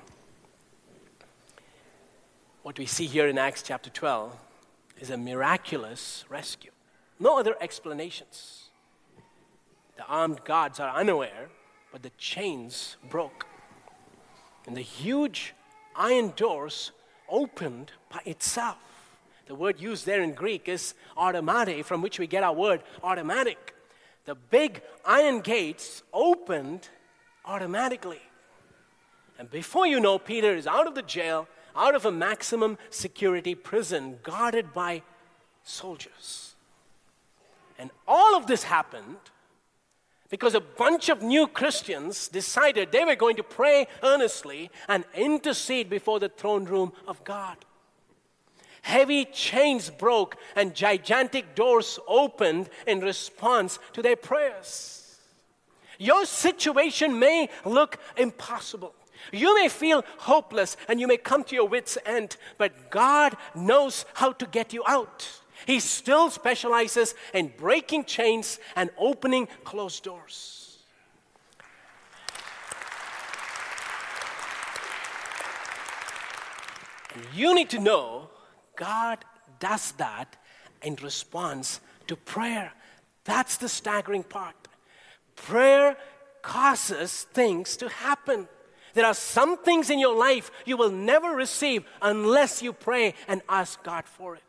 What 2.63 2.79
we 2.79 2.87
see 2.87 3.07
here 3.07 3.29
in 3.29 3.39
Acts 3.39 3.63
chapter 3.63 3.91
12 3.91 4.37
is 4.99 5.11
a 5.11 5.17
miraculous 5.17 6.25
rescue. 6.29 6.73
No 7.21 7.39
other 7.39 7.55
explanations. 7.61 8.71
The 9.97 10.05
armed 10.07 10.45
guards 10.45 10.81
are 10.81 10.95
unaware, 10.95 11.49
but 11.93 12.03
the 12.03 12.11
chains 12.19 12.97
broke. 13.09 13.47
And 14.67 14.77
the 14.77 14.83
huge 14.83 15.55
iron 15.95 16.33
doors 16.35 16.91
opened 17.29 17.93
by 18.11 18.21
itself. 18.25 18.79
The 19.47 19.55
word 19.55 19.81
used 19.81 20.07
there 20.07 20.23
in 20.23 20.33
Greek 20.33 20.69
is 20.69 20.95
automate, 21.17 21.85
from 21.85 22.03
which 22.03 22.19
we 22.19 22.27
get 22.27 22.43
our 22.43 22.53
word 22.53 22.83
automatic. 23.03 23.75
The 24.25 24.35
big 24.35 24.83
iron 25.05 25.41
gates 25.41 26.03
opened 26.13 26.89
automatically. 27.45 28.21
And 29.39 29.51
before 29.51 29.87
you 29.87 30.01
know, 30.01 30.19
Peter 30.19 30.55
is 30.55 30.67
out 30.67 30.87
of 30.87 30.95
the 30.95 31.03
jail, 31.03 31.47
out 31.77 31.95
of 31.95 32.05
a 32.05 32.11
maximum 32.11 32.77
security 32.91 33.55
prison, 33.55 34.19
guarded 34.23 34.73
by 34.73 35.03
soldiers. 35.63 36.55
And 37.79 37.91
all 38.09 38.35
of 38.35 38.47
this 38.47 38.65
happened 38.65 39.19
because 40.29 40.55
a 40.55 40.61
bunch 40.61 41.09
of 41.09 41.23
new 41.23 41.47
Christians 41.47 42.27
decided 42.29 42.91
they 42.91 43.05
were 43.05 43.15
going 43.15 43.37
to 43.37 43.43
pray 43.45 43.87
earnestly 44.03 44.71
and 44.89 45.05
intercede 45.15 45.89
before 45.89 46.19
the 46.19 46.29
throne 46.29 46.65
room 46.65 46.93
of 47.07 47.23
God. 47.23 47.57
Heavy 48.87 49.25
chains 49.25 49.91
broke 49.91 50.37
and 50.55 50.73
gigantic 50.73 51.57
doors 51.57 51.99
opened 52.07 52.71
in 52.87 53.01
response 53.01 53.81
to 53.95 54.01
their 54.01 54.15
prayers. 54.15 55.19
Your 55.99 56.25
situation 56.25 57.19
may 57.19 57.49
look 57.65 57.99
impossible. 58.17 58.95
You 59.33 59.57
may 59.57 59.69
feel 59.69 60.05
hopeless 60.19 60.77
and 60.89 61.01
you 61.01 61.09
may 61.09 61.17
come 61.17 61.43
to 61.43 61.57
your 61.57 61.67
wits' 61.67 61.99
end, 62.07 62.37
but 62.59 62.89
God 62.89 63.37
knows 63.57 64.05
how 64.15 64.31
to 64.31 64.47
get 64.47 64.73
you 64.73 64.85
out. 64.87 65.41
He 65.67 65.81
still 65.81 66.31
specializes 66.31 67.17
in 67.35 67.53
breaking 67.57 68.05
chains 68.05 68.61
and 68.77 68.91
opening 68.99 69.49
closed 69.65 70.05
doors. 70.05 70.79
You 77.35 77.53
need 77.53 77.71
to 77.71 77.81
know 77.81 78.26
God 78.77 79.25
does 79.59 79.93
that 79.93 80.37
in 80.83 80.97
response 80.97 81.81
to 82.07 82.17
prayer. 82.17 82.73
That's 83.25 83.57
the 83.57 83.69
staggering 83.69 84.23
part. 84.23 84.55
Prayer 85.35 85.97
causes 86.43 87.25
things 87.33 87.77
to 87.79 87.89
happen. 87.89 88.49
There 88.95 89.05
are 89.05 89.15
some 89.15 89.59
things 89.59 89.91
in 89.91 89.99
your 89.99 90.17
life 90.17 90.51
you 90.65 90.77
will 90.77 90.91
never 90.91 91.35
receive 91.35 91.85
unless 92.01 92.63
you 92.63 92.73
pray 92.73 93.15
and 93.29 93.43
ask 93.49 93.83
God 93.83 94.05
for 94.07 94.37
it. 94.37 94.43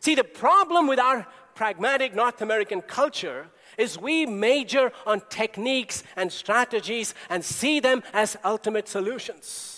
See, 0.00 0.14
the 0.14 0.24
problem 0.24 0.86
with 0.86 0.98
our 0.98 1.26
pragmatic 1.54 2.14
North 2.14 2.40
American 2.40 2.80
culture 2.80 3.48
is 3.76 3.98
we 3.98 4.24
major 4.24 4.92
on 5.04 5.20
techniques 5.28 6.04
and 6.14 6.32
strategies 6.32 7.14
and 7.28 7.44
see 7.44 7.80
them 7.80 8.02
as 8.12 8.36
ultimate 8.44 8.88
solutions. 8.88 9.75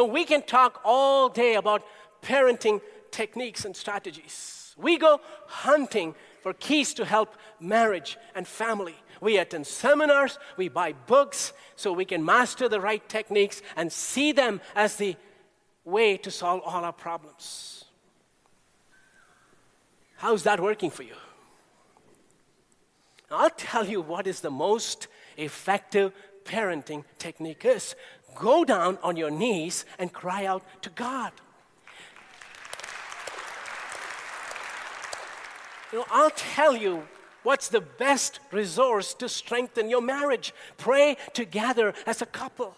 And 0.00 0.12
we 0.12 0.24
can 0.24 0.42
talk 0.42 0.80
all 0.82 1.28
day 1.28 1.56
about 1.56 1.82
parenting 2.22 2.80
techniques 3.10 3.66
and 3.66 3.76
strategies. 3.76 4.74
We 4.78 4.96
go 4.96 5.20
hunting 5.46 6.14
for 6.40 6.54
keys 6.54 6.94
to 6.94 7.04
help 7.04 7.36
marriage 7.60 8.16
and 8.34 8.48
family. 8.48 8.94
We 9.20 9.36
attend 9.36 9.66
seminars, 9.66 10.38
we 10.56 10.68
buy 10.68 10.94
books 10.94 11.52
so 11.76 11.92
we 11.92 12.06
can 12.06 12.24
master 12.24 12.66
the 12.66 12.80
right 12.80 13.06
techniques 13.10 13.60
and 13.76 13.92
see 13.92 14.32
them 14.32 14.62
as 14.74 14.96
the 14.96 15.16
way 15.84 16.16
to 16.16 16.30
solve 16.30 16.62
all 16.64 16.82
our 16.82 16.94
problems. 16.94 17.84
How's 20.16 20.44
that 20.44 20.60
working 20.60 20.90
for 20.90 21.02
you? 21.02 21.14
I'll 23.30 23.50
tell 23.50 23.86
you 23.86 24.00
what 24.00 24.26
is 24.26 24.40
the 24.40 24.50
most 24.50 25.08
effective 25.36 26.14
parenting 26.44 27.04
technique 27.18 27.64
is. 27.64 27.94
Go 28.34 28.64
down 28.64 28.98
on 29.02 29.16
your 29.16 29.30
knees 29.30 29.84
and 29.98 30.12
cry 30.12 30.46
out 30.46 30.62
to 30.82 30.90
God. 30.90 31.32
You 35.92 35.98
know, 35.98 36.06
I'll 36.10 36.30
tell 36.30 36.76
you 36.76 37.02
what's 37.42 37.68
the 37.68 37.80
best 37.80 38.40
resource 38.52 39.14
to 39.14 39.28
strengthen 39.28 39.90
your 39.90 40.02
marriage. 40.02 40.54
Pray 40.76 41.16
together 41.32 41.94
as 42.06 42.22
a 42.22 42.26
couple. 42.26 42.76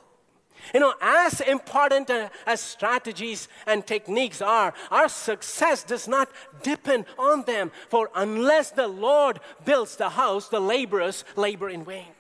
You 0.73 0.81
know, 0.81 0.95
as 1.01 1.41
important 1.41 2.09
uh, 2.09 2.29
as 2.47 2.61
strategies 2.61 3.49
and 3.67 3.85
techniques 3.85 4.41
are, 4.41 4.73
our 4.91 5.09
success 5.09 5.83
does 5.83 6.07
not 6.07 6.29
depend 6.63 7.07
on 7.19 7.43
them. 7.43 7.73
For 7.89 8.11
unless 8.15 8.71
the 8.71 8.87
Lord 8.87 9.41
builds 9.65 9.97
the 9.97 10.11
house, 10.11 10.49
the 10.49 10.61
laborers 10.61 11.25
labor 11.37 11.69
in 11.69 11.85
vain. 11.85 12.13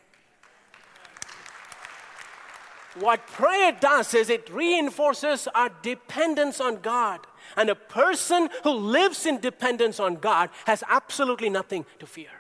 What 2.99 3.27
prayer 3.27 3.73
does 3.73 4.15
is 4.15 4.29
it 4.29 4.51
reinforces 4.51 5.49
our 5.55 5.71
dependence 5.83 6.61
on 6.61 6.77
God. 6.81 7.21
And 7.57 7.71
a 7.71 7.75
person 7.75 8.49
who 8.65 8.71
lives 8.71 9.27
in 9.27 9.41
dependence 9.41 9.99
on 9.99 10.17
God 10.17 10.51
has 10.67 10.85
absolutely 10.89 11.51
nothing 11.51 11.87
to 11.99 12.07
fear. 12.07 12.31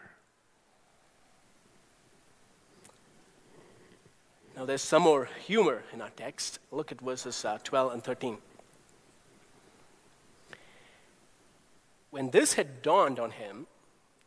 Now, 4.56 4.66
there's 4.66 4.82
some 4.82 5.02
more 5.02 5.28
humor 5.46 5.82
in 5.92 6.02
our 6.02 6.10
text. 6.10 6.58
Look 6.70 6.92
at 6.92 7.00
verses 7.00 7.44
uh, 7.44 7.58
12 7.64 7.94
and 7.94 8.04
13. 8.04 8.36
When 12.10 12.30
this 12.30 12.52
had 12.54 12.82
dawned 12.82 13.18
on 13.18 13.30
him, 13.30 13.66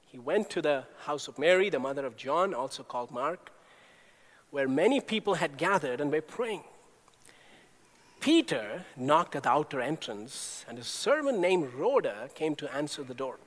he 0.08 0.18
went 0.18 0.50
to 0.52 0.62
the 0.62 0.86
house 1.06 1.28
of 1.28 1.38
Mary, 1.38 1.70
the 1.70 1.78
mother 1.78 2.06
of 2.06 2.18
John, 2.18 2.56
also 2.56 2.82
called 2.82 3.12
Mark, 3.12 3.52
where 4.56 4.70
many 4.70 5.02
people 5.02 5.34
had 5.34 5.58
gathered 5.58 6.00
and 6.00 6.10
were 6.10 6.22
praying. 6.22 6.64
Peter 8.22 8.86
knocked 8.96 9.36
at 9.36 9.44
the 9.44 9.50
outer 9.50 9.82
entrance, 9.82 10.64
and 10.70 10.80
a 10.80 10.84
servant 10.84 11.40
named 11.40 11.74
Rhoda 11.74 12.30
came 12.36 12.56
to 12.56 12.74
answer 12.74 13.04
the 13.04 13.14
door. 13.14 13.38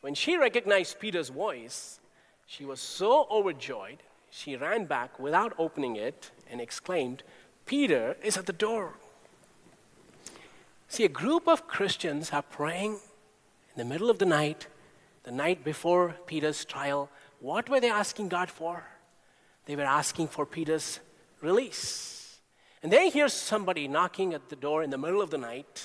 When 0.00 0.14
she 0.14 0.36
recognized 0.36 1.00
Peter's 1.00 1.30
voice, 1.30 1.98
she 2.46 2.64
was 2.64 2.78
so 2.78 3.26
overjoyed, 3.28 4.04
she 4.30 4.54
ran 4.54 4.84
back 4.84 5.18
without 5.18 5.52
opening 5.58 5.96
it 5.96 6.30
and 6.48 6.60
exclaimed, 6.60 7.24
Peter 7.66 8.16
is 8.22 8.36
at 8.36 8.46
the 8.46 8.52
door. 8.52 8.94
See, 10.86 11.04
a 11.04 11.08
group 11.08 11.48
of 11.48 11.66
Christians 11.66 12.30
are 12.32 12.42
praying 12.42 12.92
in 12.92 13.76
the 13.76 13.84
middle 13.84 14.10
of 14.10 14.20
the 14.20 14.26
night, 14.26 14.68
the 15.24 15.32
night 15.32 15.64
before 15.64 16.14
Peter's 16.28 16.64
trial. 16.64 17.10
What 17.40 17.68
were 17.68 17.80
they 17.80 17.90
asking 17.90 18.28
God 18.28 18.48
for? 18.48 18.84
They 19.68 19.76
were 19.76 19.82
asking 19.82 20.28
for 20.28 20.46
Peter's 20.46 20.98
release. 21.42 22.38
And 22.82 22.90
they 22.90 23.10
hear 23.10 23.28
somebody 23.28 23.86
knocking 23.86 24.32
at 24.32 24.48
the 24.48 24.56
door 24.56 24.82
in 24.82 24.88
the 24.88 24.96
middle 24.96 25.20
of 25.20 25.28
the 25.28 25.36
night. 25.36 25.84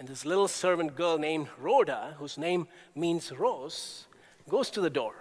And 0.00 0.08
this 0.08 0.24
little 0.24 0.48
servant 0.48 0.96
girl 0.96 1.16
named 1.16 1.46
Rhoda, 1.60 2.16
whose 2.18 2.36
name 2.36 2.66
means 2.96 3.30
rose, 3.30 4.08
goes 4.48 4.70
to 4.70 4.80
the 4.80 4.90
door. 4.90 5.14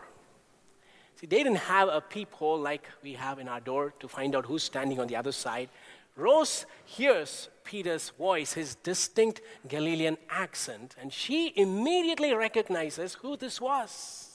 See, 1.17 1.27
they 1.27 1.43
didn't 1.43 1.58
have 1.58 1.89
a 1.89 2.01
peephole 2.01 2.60
like 2.60 2.89
we 3.03 3.13
have 3.13 3.38
in 3.38 3.47
our 3.47 3.60
door 3.60 3.93
to 3.99 4.08
find 4.08 4.36
out 4.36 4.47
who's 4.47 4.63
standing 4.63 4.99
on 4.99 5.05
the 5.05 5.17
other 5.17 5.32
side. 5.32 5.69
Rose 6.15 6.65
hears 6.86 7.49
Peter's 7.63 8.10
voice, 8.10 8.53
his 8.53 8.73
distinct 8.73 9.41
Galilean 9.67 10.17
accent, 10.27 10.95
and 10.99 11.13
she 11.13 11.53
immediately 11.55 12.34
recognizes 12.34 13.13
who 13.13 13.38
this 13.38 13.62
was. 13.62 14.29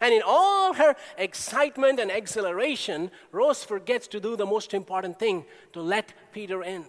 And 0.00 0.12
in 0.12 0.22
all 0.24 0.74
her 0.74 0.96
excitement 1.18 2.00
and 2.00 2.10
exhilaration, 2.10 3.10
Rose 3.32 3.64
forgets 3.64 4.06
to 4.08 4.20
do 4.20 4.36
the 4.36 4.46
most 4.46 4.74
important 4.74 5.18
thing 5.18 5.44
to 5.72 5.80
let 5.80 6.12
Peter 6.32 6.62
in. 6.62 6.86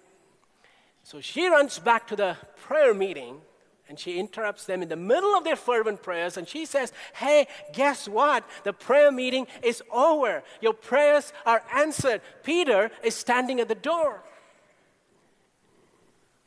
So 1.03 1.21
she 1.21 1.47
runs 1.47 1.77
back 1.79 2.07
to 2.07 2.15
the 2.15 2.37
prayer 2.55 2.93
meeting 2.93 3.41
and 3.87 3.99
she 3.99 4.17
interrupts 4.17 4.65
them 4.65 4.81
in 4.81 4.89
the 4.89 4.95
middle 4.95 5.35
of 5.35 5.43
their 5.43 5.55
fervent 5.55 6.01
prayers 6.01 6.37
and 6.37 6.47
she 6.47 6.65
says, 6.65 6.91
Hey, 7.13 7.47
guess 7.73 8.07
what? 8.07 8.43
The 8.63 8.73
prayer 8.73 9.11
meeting 9.11 9.45
is 9.61 9.83
over. 9.91 10.41
Your 10.61 10.73
prayers 10.73 11.31
are 11.45 11.63
answered. 11.75 12.21
Peter 12.43 12.89
is 13.03 13.15
standing 13.15 13.59
at 13.59 13.67
the 13.67 13.75
door. 13.75 14.23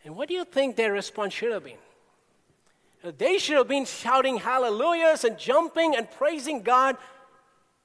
And 0.05 0.17
what 0.17 0.29
do 0.29 0.35
you 0.35 0.45
think 0.45 0.77
their 0.77 0.93
response 0.93 1.35
should 1.35 1.53
have 1.53 1.65
been? 1.65 1.77
They 3.03 3.39
should 3.39 3.57
have 3.57 3.69
been 3.69 3.85
shouting 3.85 4.39
hallelujahs 4.39 5.25
and 5.25 5.39
jumping 5.39 5.95
and 5.95 6.11
praising 6.11 6.63
God. 6.63 6.97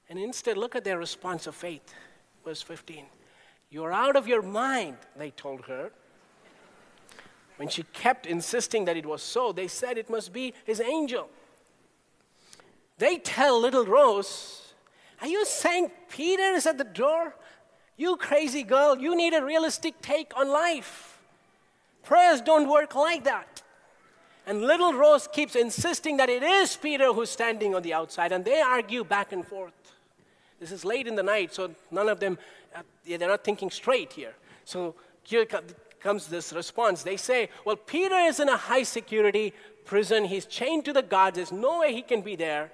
And 0.08 0.18
instead, 0.18 0.56
look 0.56 0.74
at 0.74 0.84
their 0.84 0.98
response 0.98 1.46
of 1.46 1.54
faith. 1.54 1.94
Verse 2.44 2.62
15. 2.62 3.04
You're 3.70 3.92
out 3.92 4.16
of 4.16 4.28
your 4.28 4.42
mind, 4.42 4.96
they 5.16 5.30
told 5.30 5.62
her. 5.66 5.90
When 7.56 7.68
she 7.68 7.84
kept 7.92 8.26
insisting 8.26 8.84
that 8.86 8.96
it 8.96 9.06
was 9.06 9.22
so, 9.22 9.52
they 9.52 9.68
said 9.68 9.96
it 9.96 10.10
must 10.10 10.32
be 10.32 10.54
his 10.64 10.80
angel. 10.80 11.28
They 12.98 13.18
tell 13.18 13.60
little 13.60 13.86
Rose, 13.86 14.74
Are 15.20 15.28
you 15.28 15.44
saying 15.46 15.90
Peter 16.08 16.42
is 16.42 16.66
at 16.66 16.78
the 16.78 16.84
door? 16.84 17.34
You 17.96 18.16
crazy 18.16 18.64
girl, 18.64 18.98
you 18.98 19.16
need 19.16 19.34
a 19.34 19.44
realistic 19.44 20.00
take 20.02 20.36
on 20.36 20.48
life. 20.48 21.20
Prayers 22.02 22.40
don't 22.40 22.68
work 22.68 22.94
like 22.94 23.24
that. 23.24 23.53
And 24.46 24.62
little 24.62 24.92
Rose 24.92 25.26
keeps 25.26 25.56
insisting 25.56 26.18
that 26.18 26.28
it 26.28 26.42
is 26.42 26.76
Peter 26.76 27.12
who's 27.12 27.30
standing 27.30 27.74
on 27.74 27.82
the 27.82 27.94
outside, 27.94 28.32
and 28.32 28.44
they 28.44 28.60
argue 28.60 29.02
back 29.02 29.32
and 29.32 29.46
forth. 29.46 29.72
This 30.60 30.70
is 30.70 30.84
late 30.84 31.06
in 31.06 31.14
the 31.14 31.22
night, 31.22 31.54
so 31.54 31.70
none 31.90 32.08
of 32.08 32.20
them, 32.20 32.38
uh, 32.74 32.82
they're 33.06 33.18
not 33.18 33.44
thinking 33.44 33.70
straight 33.70 34.12
here. 34.12 34.34
So 34.64 34.94
here 35.22 35.46
comes 36.00 36.26
this 36.26 36.52
response. 36.52 37.02
They 37.02 37.16
say, 37.16 37.48
Well, 37.64 37.76
Peter 37.76 38.16
is 38.16 38.38
in 38.38 38.48
a 38.48 38.56
high 38.56 38.82
security 38.82 39.52
prison. 39.84 40.24
He's 40.24 40.46
chained 40.46 40.84
to 40.84 40.92
the 40.92 41.02
guards. 41.02 41.36
There's 41.36 41.52
no 41.52 41.80
way 41.80 41.94
he 41.94 42.02
can 42.02 42.20
be 42.20 42.36
there. 42.36 42.70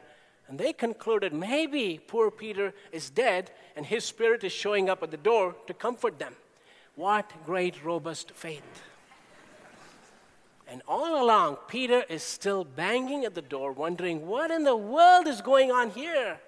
And 0.48 0.58
they 0.58 0.72
concluded 0.72 1.32
maybe 1.32 2.00
poor 2.04 2.30
Peter 2.30 2.74
is 2.90 3.08
dead 3.08 3.52
and 3.76 3.86
his 3.86 4.04
spirit 4.04 4.42
is 4.42 4.52
showing 4.52 4.90
up 4.90 5.02
at 5.02 5.12
the 5.12 5.16
door 5.16 5.54
to 5.68 5.74
comfort 5.74 6.18
them. 6.18 6.34
What 6.96 7.32
great, 7.46 7.84
robust 7.84 8.32
faith. 8.32 8.82
And 10.70 10.82
all 10.86 11.24
along, 11.24 11.58
Peter 11.66 12.04
is 12.08 12.22
still 12.22 12.62
banging 12.62 13.24
at 13.24 13.34
the 13.34 13.42
door, 13.42 13.72
wondering 13.72 14.28
what 14.28 14.52
in 14.52 14.62
the 14.62 14.76
world 14.76 15.26
is 15.26 15.40
going 15.40 15.72
on 15.72 15.90
here. 15.90 16.38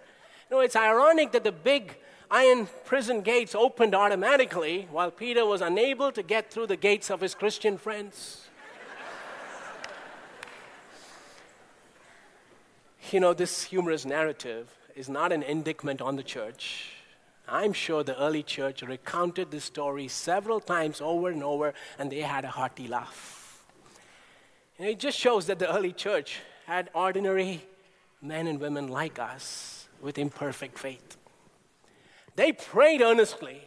You 0.49 0.57
know, 0.57 0.61
it's 0.61 0.77
ironic 0.77 1.33
that 1.33 1.43
the 1.43 1.51
big 1.51 1.97
iron 2.31 2.69
prison 2.85 3.23
gates 3.23 3.53
opened 3.53 3.97
automatically 3.97 4.87
while 4.93 5.11
Peter 5.11 5.45
was 5.45 5.61
unable 5.61 6.13
to 6.13 6.23
get 6.23 6.53
through 6.53 6.69
the 6.69 6.77
gates 6.77 7.11
of 7.11 7.21
his 7.21 7.35
Christian 7.35 7.77
friends. 7.77 8.49
you 13.11 13.19
know, 13.19 13.35
this 13.35 13.65
humorous 13.65 14.07
narrative 14.07 14.69
is 14.95 15.09
not 15.09 15.33
an 15.33 15.43
indictment 15.43 16.01
on 16.01 16.15
the 16.15 16.23
church. 16.23 16.93
I'm 17.49 17.73
sure 17.73 18.05
the 18.05 18.17
early 18.23 18.45
church 18.45 18.83
recounted 18.83 19.51
this 19.51 19.65
story 19.65 20.07
several 20.07 20.61
times 20.61 21.01
over 21.01 21.29
and 21.29 21.43
over, 21.43 21.75
and 21.99 22.13
they 22.13 22.21
had 22.21 22.45
a 22.45 22.51
hearty 22.51 22.87
laugh. 22.87 23.42
It 24.83 24.99
just 24.99 25.17
shows 25.17 25.47
that 25.47 25.61
the 25.61 25.73
early 25.73 25.93
church 25.93 26.41
had 26.67 26.91
ordinary 26.93 27.63
men 28.21 28.49
and 28.49 28.61
women 28.61 28.89
like 28.89 29.21
us 29.21 29.87
with 30.01 30.19
imperfect 30.19 30.77
faith. 30.77 31.17
They 32.35 32.53
prayed 32.53 33.01
earnestly, 33.01 33.63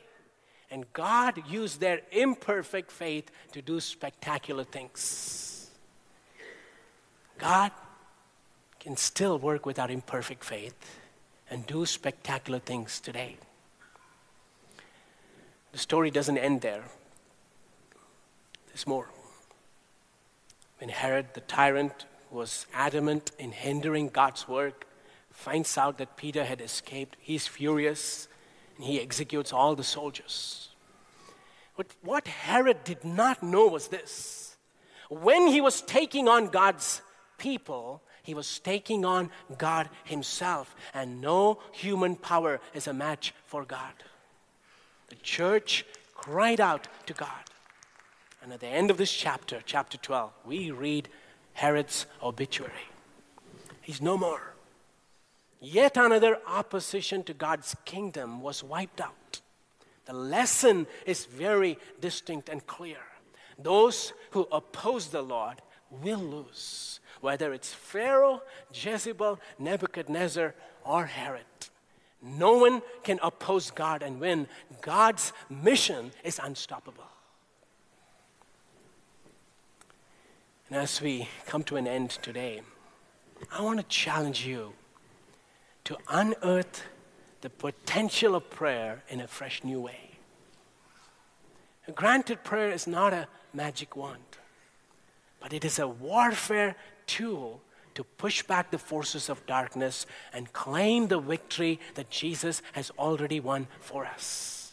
And 0.69 0.91
God 0.91 1.41
used 1.47 1.79
their 1.79 2.01
imperfect 2.11 2.91
faith 2.91 3.31
to 3.53 3.61
do 3.61 3.79
spectacular 3.79 4.65
things. 4.65 5.69
God 7.37 7.71
can 8.79 8.97
still 8.97 9.37
work 9.39 9.65
with 9.65 9.79
our 9.79 9.89
imperfect 9.89 10.43
faith 10.43 10.75
and 11.49 11.65
do 11.65 11.85
spectacular 11.85 12.59
things 12.59 12.99
today. 12.99 13.37
The 15.71 15.77
story 15.77 16.11
doesn't 16.11 16.37
end 16.37 16.61
there, 16.61 16.83
there's 18.67 18.87
more. 18.87 19.07
When 20.85 20.93
Herod 20.93 21.33
the 21.33 21.41
tyrant 21.41 22.05
was 22.29 22.67
adamant 22.71 23.31
in 23.39 23.51
hindering 23.51 24.09
God's 24.09 24.47
work, 24.47 24.85
finds 25.31 25.79
out 25.79 25.97
that 25.97 26.15
Peter 26.15 26.43
had 26.43 26.61
escaped, 26.61 27.17
he's 27.19 27.47
furious 27.47 28.27
and 28.75 28.85
he 28.85 29.01
executes 29.01 29.51
all 29.51 29.73
the 29.73 29.83
soldiers. 29.83 30.69
But 31.75 31.87
what 32.03 32.27
Herod 32.27 32.83
did 32.83 33.03
not 33.03 33.41
know 33.41 33.65
was 33.65 33.87
this 33.87 34.57
when 35.09 35.47
he 35.47 35.59
was 35.59 35.81
taking 35.81 36.27
on 36.27 36.49
God's 36.49 37.01
people, 37.39 38.03
he 38.21 38.35
was 38.35 38.59
taking 38.59 39.05
on 39.05 39.31
God 39.57 39.89
Himself, 40.03 40.75
and 40.93 41.19
no 41.19 41.61
human 41.71 42.15
power 42.15 42.59
is 42.75 42.85
a 42.85 42.93
match 42.93 43.33
for 43.47 43.65
God. 43.65 43.93
The 45.07 45.15
church 45.15 45.83
cried 46.13 46.61
out 46.61 46.87
to 47.07 47.13
God. 47.13 47.54
And 48.45 48.53
at 48.53 48.59
the 48.59 48.67
end 48.67 48.91
of 48.91 48.97
this 48.97 49.11
chapter, 49.11 49.59
chapter 49.65 49.97
12, 49.97 50.31
we 50.45 50.69
read 50.69 51.09
Herod's 51.53 52.05
obituary. 52.21 52.91
He's 53.81 54.03
no 54.03 54.19
more. 54.19 54.53
Yet 55.59 55.97
another 55.97 56.37
opposition 56.45 57.23
to 57.23 57.33
God's 57.33 57.75
kingdom 57.85 58.43
was 58.43 58.63
wiped 58.63 59.01
out. 59.01 59.41
The 60.05 60.13
lesson 60.13 60.85
is 61.07 61.25
very 61.25 61.79
distinct 61.99 62.47
and 62.47 62.67
clear. 62.67 62.99
Those 63.57 64.13
who 64.29 64.47
oppose 64.51 65.07
the 65.07 65.23
Lord 65.23 65.59
will 65.89 66.19
lose, 66.19 66.99
whether 67.21 67.51
it's 67.51 67.73
Pharaoh, 67.73 68.43
Jezebel, 68.71 69.39
Nebuchadnezzar, 69.57 70.53
or 70.83 71.07
Herod. 71.07 71.45
No 72.21 72.57
one 72.59 72.83
can 73.01 73.17
oppose 73.23 73.71
God 73.71 74.03
and 74.03 74.19
win. 74.19 74.45
God's 74.81 75.33
mission 75.49 76.11
is 76.23 76.39
unstoppable. 76.43 77.05
And 80.69 80.77
as 80.77 81.01
we 81.01 81.29
come 81.45 81.63
to 81.63 81.75
an 81.75 81.87
end 81.87 82.09
today, 82.09 82.61
I 83.51 83.61
want 83.61 83.79
to 83.79 83.85
challenge 83.85 84.45
you 84.45 84.73
to 85.83 85.97
unearth 86.09 86.83
the 87.41 87.49
potential 87.49 88.35
of 88.35 88.49
prayer 88.49 89.03
in 89.07 89.21
a 89.21 89.27
fresh 89.27 89.63
new 89.63 89.79
way. 89.79 90.17
Granted, 91.93 92.43
prayer 92.43 92.71
is 92.71 92.87
not 92.87 93.13
a 93.13 93.27
magic 93.53 93.95
wand, 93.95 94.37
but 95.39 95.53
it 95.53 95.63
is 95.63 95.77
a 95.77 95.87
warfare 95.87 96.75
tool 97.05 97.61
to 97.93 98.03
push 98.03 98.41
back 98.41 98.71
the 98.71 98.79
forces 98.79 99.29
of 99.29 99.45
darkness 99.45 100.07
and 100.33 100.51
claim 100.51 101.07
the 101.07 101.19
victory 101.19 101.79
that 101.93 102.09
Jesus 102.09 102.63
has 102.73 102.89
already 102.97 103.39
won 103.39 103.67
for 103.79 104.05
us. 104.05 104.71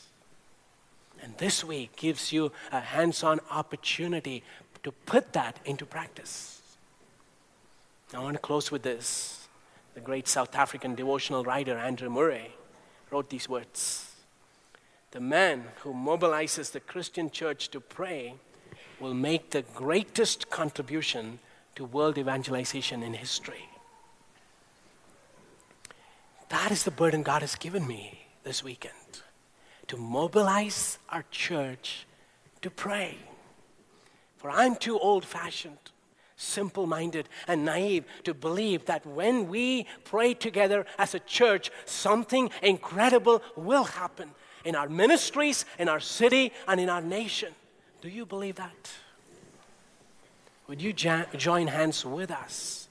And 1.22 1.37
this 1.37 1.62
week 1.62 1.94
gives 1.94 2.33
you 2.33 2.50
a 2.72 2.81
hands 2.81 3.22
on 3.22 3.40
opportunity 3.50 4.42
to 4.83 4.92
put 4.92 5.33
that 5.33 5.59
into 5.64 5.87
practice. 5.87 6.61
I 8.14 8.18
want 8.21 8.35
to 8.35 8.40
close 8.40 8.71
with 8.71 8.83
this 8.83 9.49
the 9.95 10.01
great 10.01 10.29
South 10.29 10.55
African 10.55 10.95
devotional 10.95 11.45
writer 11.45 11.77
Andrew 11.77 12.11
Murray 12.11 12.53
wrote 13.11 13.31
these 13.31 13.49
words 13.49 14.14
The 15.12 15.21
man 15.21 15.64
who 15.81 15.92
mobilizes 15.92 16.73
the 16.73 16.81
Christian 16.81 17.31
church 17.31 17.68
to 17.71 17.81
pray 17.81 18.35
will 19.01 19.14
make 19.14 19.51
the 19.51 19.62
greatest 19.62 20.51
contribution 20.51 21.38
to 21.75 21.85
world 21.85 22.18
evangelization 22.18 23.03
in 23.03 23.14
history. 23.14 23.68
That 26.49 26.71
is 26.71 26.85
the 26.85 26.90
burden 26.90 27.23
God 27.23 27.40
has 27.40 27.57
given 27.57 27.87
me 27.87 28.27
this 28.45 28.62
weekend 28.62 29.23
to 29.88 29.97
mobilize 29.97 30.99
our 31.09 31.25
church 31.31 32.07
to 32.61 32.71
pray. 32.71 33.16
For 34.42 34.50
I'm 34.50 34.74
too 34.74 34.98
old 34.98 35.24
fashioned 35.24 35.78
simple 36.42 36.87
minded 36.87 37.28
and 37.46 37.64
naive 37.64 38.05
to 38.24 38.35
believe 38.35 38.87
that 38.87 39.07
when 39.07 39.48
we 39.48 39.87
pray 40.05 40.35
together 40.35 40.85
as 40.98 41.14
a 41.14 41.20
church, 41.20 41.70
something 41.85 42.50
incredible 42.61 43.40
will 43.57 43.85
happen 43.85 44.33
in 44.64 44.74
our 44.74 44.88
ministries, 44.88 45.64
in 45.78 45.88
our 45.88 46.00
city, 46.00 46.52
and 46.66 46.81
in 46.81 46.88
our 46.88 47.00
nation. 47.00 47.52
Do 48.00 48.09
you 48.09 48.26
believe 48.26 48.57
that? 48.57 48.90
Would 50.66 50.83
you 50.83 50.92
jo- 50.92 51.26
join 51.37 51.68
hands 51.68 52.05
with 52.05 52.33
us 52.33 52.88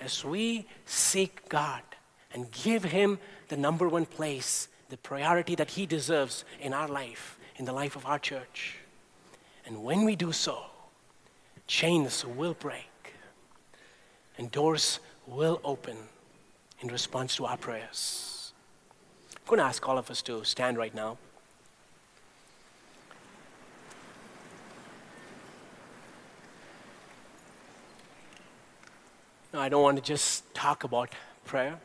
as 0.00 0.24
we 0.24 0.68
seek 0.84 1.48
God 1.48 1.82
and 2.32 2.48
give 2.52 2.84
Him 2.84 3.18
the 3.48 3.56
number 3.56 3.88
one 3.88 4.06
place, 4.06 4.68
the 4.88 4.96
priority 4.98 5.56
that 5.56 5.70
He 5.70 5.84
deserves 5.84 6.44
in 6.60 6.72
our 6.72 6.86
life, 6.86 7.38
in 7.56 7.64
the 7.64 7.72
life 7.72 7.96
of 7.96 8.06
our 8.06 8.20
church? 8.20 8.78
And 9.64 9.82
when 9.82 10.04
we 10.04 10.14
do 10.14 10.30
so, 10.30 10.66
chains 11.66 12.24
will 12.24 12.54
break 12.54 13.14
and 14.38 14.50
doors 14.50 15.00
will 15.26 15.60
open 15.64 15.96
in 16.80 16.88
response 16.88 17.36
to 17.36 17.46
our 17.46 17.56
prayers. 17.56 18.52
I'm 19.34 19.48
going 19.48 19.58
to 19.58 19.64
ask 19.64 19.86
all 19.88 19.98
of 19.98 20.10
us 20.10 20.22
to 20.22 20.44
stand 20.44 20.76
right 20.76 20.94
now. 20.94 21.18
Now, 29.52 29.60
I 29.60 29.68
don't 29.68 29.82
want 29.82 29.96
to 29.96 30.02
just 30.02 30.54
talk 30.54 30.84
about 30.84 31.08
prayer, 31.46 31.78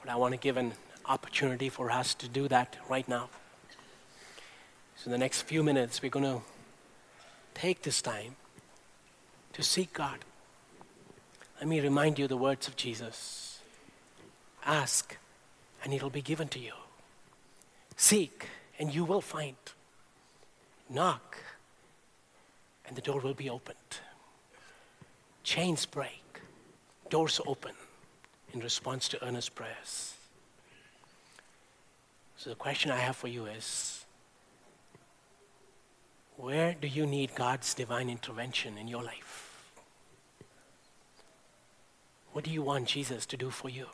but 0.00 0.10
I 0.10 0.16
want 0.16 0.32
to 0.32 0.38
give 0.38 0.56
an 0.56 0.72
opportunity 1.06 1.68
for 1.68 1.90
us 1.90 2.14
to 2.14 2.28
do 2.28 2.48
that 2.48 2.76
right 2.88 3.08
now. 3.08 3.28
So, 4.96 5.06
in 5.06 5.12
the 5.12 5.18
next 5.18 5.42
few 5.42 5.62
minutes, 5.62 6.02
we're 6.02 6.10
going 6.10 6.24
to 6.24 6.42
take 7.54 7.82
this 7.82 8.02
time 8.02 8.34
to 9.52 9.62
seek 9.62 9.92
God. 9.92 10.18
Let 11.58 11.68
me 11.68 11.80
remind 11.80 12.18
you 12.18 12.26
the 12.26 12.36
words 12.36 12.68
of 12.68 12.76
Jesus 12.76 13.60
Ask, 14.64 15.16
and 15.82 15.94
it'll 15.94 16.10
be 16.10 16.22
given 16.22 16.48
to 16.48 16.58
you. 16.58 16.72
Seek, 17.96 18.46
and 18.78 18.94
you 18.94 19.04
will 19.04 19.20
find. 19.20 19.56
Knock, 20.88 21.38
and 22.86 22.96
the 22.96 23.00
door 23.00 23.20
will 23.20 23.34
be 23.34 23.48
opened. 23.48 23.76
Chains 25.44 25.86
break, 25.86 26.40
doors 27.08 27.40
open 27.46 27.72
in 28.52 28.60
response 28.60 29.08
to 29.08 29.24
earnest 29.24 29.54
prayers. 29.54 30.14
So, 32.36 32.50
the 32.50 32.56
question 32.56 32.90
I 32.90 32.96
have 32.96 33.16
for 33.16 33.28
you 33.28 33.46
is 33.46 33.99
where 36.40 36.74
do 36.80 36.88
you 36.88 37.06
need 37.06 37.34
God's 37.34 37.74
divine 37.74 38.08
intervention 38.08 38.78
in 38.78 38.88
your 38.88 39.02
life? 39.02 39.72
What 42.32 42.44
do 42.44 42.50
you 42.50 42.62
want 42.62 42.88
Jesus 42.88 43.26
to 43.26 43.36
do 43.36 43.50
for 43.50 43.68
you? 43.68 43.86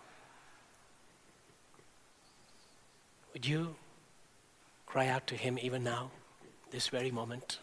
Would 3.32 3.46
you 3.46 3.74
cry 4.86 5.08
out 5.08 5.26
to 5.28 5.34
Him 5.34 5.58
even 5.60 5.82
now, 5.82 6.10
this 6.70 6.88
very 6.88 7.10
moment? 7.10 7.58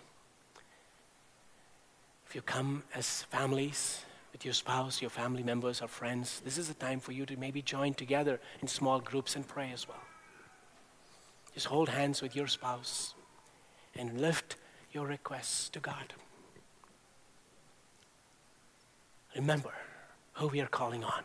If 2.27 2.35
you 2.35 2.41
come 2.41 2.83
as 2.93 3.23
families, 3.23 4.03
with 4.33 4.43
your 4.43 4.53
spouse, 4.53 4.99
your 4.99 5.11
family 5.11 5.43
members, 5.43 5.81
or 5.81 5.87
friends, 5.87 6.41
this 6.43 6.57
is 6.57 6.69
a 6.69 6.73
time 6.73 6.99
for 6.99 7.11
you 7.11 7.25
to 7.27 7.37
maybe 7.37 7.61
join 7.61 7.93
together 7.93 8.41
in 8.61 8.67
small 8.67 8.99
groups 8.99 9.35
and 9.35 9.47
pray 9.47 9.71
as 9.71 9.87
well. 9.87 10.01
Just 11.53 11.67
hold 11.67 11.87
hands 11.87 12.21
with 12.21 12.35
your 12.35 12.47
spouse 12.47 13.13
and 13.95 14.19
lift 14.19 14.57
your 14.93 15.07
requests 15.07 15.69
to 15.69 15.79
God. 15.79 16.13
Remember, 19.35 19.73
who 20.33 20.47
we 20.47 20.61
are 20.61 20.67
calling 20.67 21.03
on. 21.03 21.23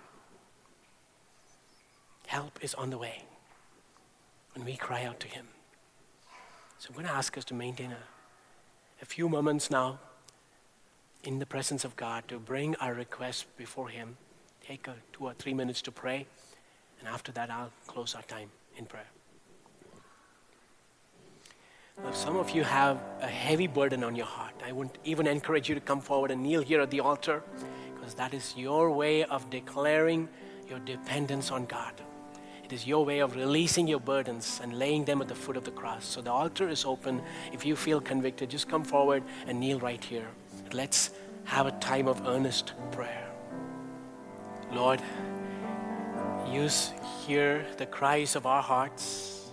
Help 2.27 2.59
is 2.63 2.75
on 2.75 2.91
the 2.91 2.99
way 2.99 3.23
when 4.55 4.65
we 4.65 4.77
cry 4.77 5.05
out 5.05 5.21
to 5.21 5.29
Him. 5.29 5.47
So 6.79 6.89
I'm 6.89 6.95
going 6.95 7.07
to 7.07 7.13
ask 7.13 7.37
us 7.37 7.45
to 7.47 7.55
maintain 7.55 7.93
a, 7.93 9.03
a 9.03 9.05
few 9.05 9.29
moments 9.29 9.71
now 9.71 9.99
in 11.25 11.39
the 11.39 11.47
presence 11.47 11.85
of 11.85 11.97
God 11.97 12.29
to 12.29 12.39
bring 12.39 12.77
our 12.77 12.95
requests 12.95 13.45
before 13.57 13.89
Him. 13.89 14.17
Take 14.67 14.87
a, 14.89 14.95
two 15.13 15.25
or 15.25 15.35
three 15.35 15.55
minutes 15.55 15.83
to 15.83 15.93
pray, 15.93 16.27
and 17.01 17.09
after 17.09 17.33
that, 17.33 17.51
I'll 17.51 17.73
close 17.87 18.15
our 18.15 18.23
time 18.23 18.51
in 18.77 18.87
prayer. 18.87 19.09
If 22.07 22.17
some 22.17 22.37
of 22.37 22.51
you 22.51 22.63
have 22.63 23.01
a 23.21 23.27
heavy 23.27 23.67
burden 23.67 24.05
on 24.05 24.15
your 24.15 24.27
heart, 24.27 24.55
I 24.67 24.73
would 24.73 24.91
even 25.05 25.27
encourage 25.27 25.69
you 25.69 25.75
to 25.75 25.81
come 25.81 26.01
forward 26.01 26.31
and 26.31 26.43
kneel 26.43 26.63
here 26.63 26.81
at 26.81 26.91
the 26.91 27.01
altar 27.01 27.43
because 27.95 28.15
that 28.15 28.33
is 28.33 28.55
your 28.57 28.91
way 28.91 29.25
of 29.25 29.51
declaring 29.51 30.29
your 30.69 30.79
dependence 30.79 31.51
on 31.51 31.67
God. 31.67 31.93
It 32.65 32.73
is 32.73 32.87
your 32.87 33.05
way 33.05 33.21
of 33.21 33.35
releasing 33.35 33.89
your 33.89 33.99
burdens 33.99 34.61
and 34.63 34.79
laying 34.79 35.05
them 35.05 35.21
at 35.23 35.29
the 35.29 35.35
foot 35.35 35.57
of 35.57 35.65
the 35.65 35.71
cross. 35.71 36.05
So 36.05 36.21
the 36.21 36.31
altar 36.31 36.69
is 36.69 36.85
open. 36.85 37.23
If 37.53 37.65
you 37.65 37.75
feel 37.75 38.01
convicted, 38.01 38.51
just 38.51 38.69
come 38.69 38.85
forward 38.85 39.23
and 39.47 39.59
kneel 39.59 39.81
right 39.81 40.03
here. 40.05 40.29
Let's 40.73 41.11
have 41.45 41.67
a 41.67 41.73
time 41.73 42.07
of 42.07 42.27
earnest 42.27 42.75
prayer. 42.93 43.27
Lord, 44.73 45.01
you 46.53 46.69
hear 47.27 47.67
the 47.79 47.87
cries 47.87 48.37
of 48.37 48.47
our 48.47 48.63
hearts 48.63 49.51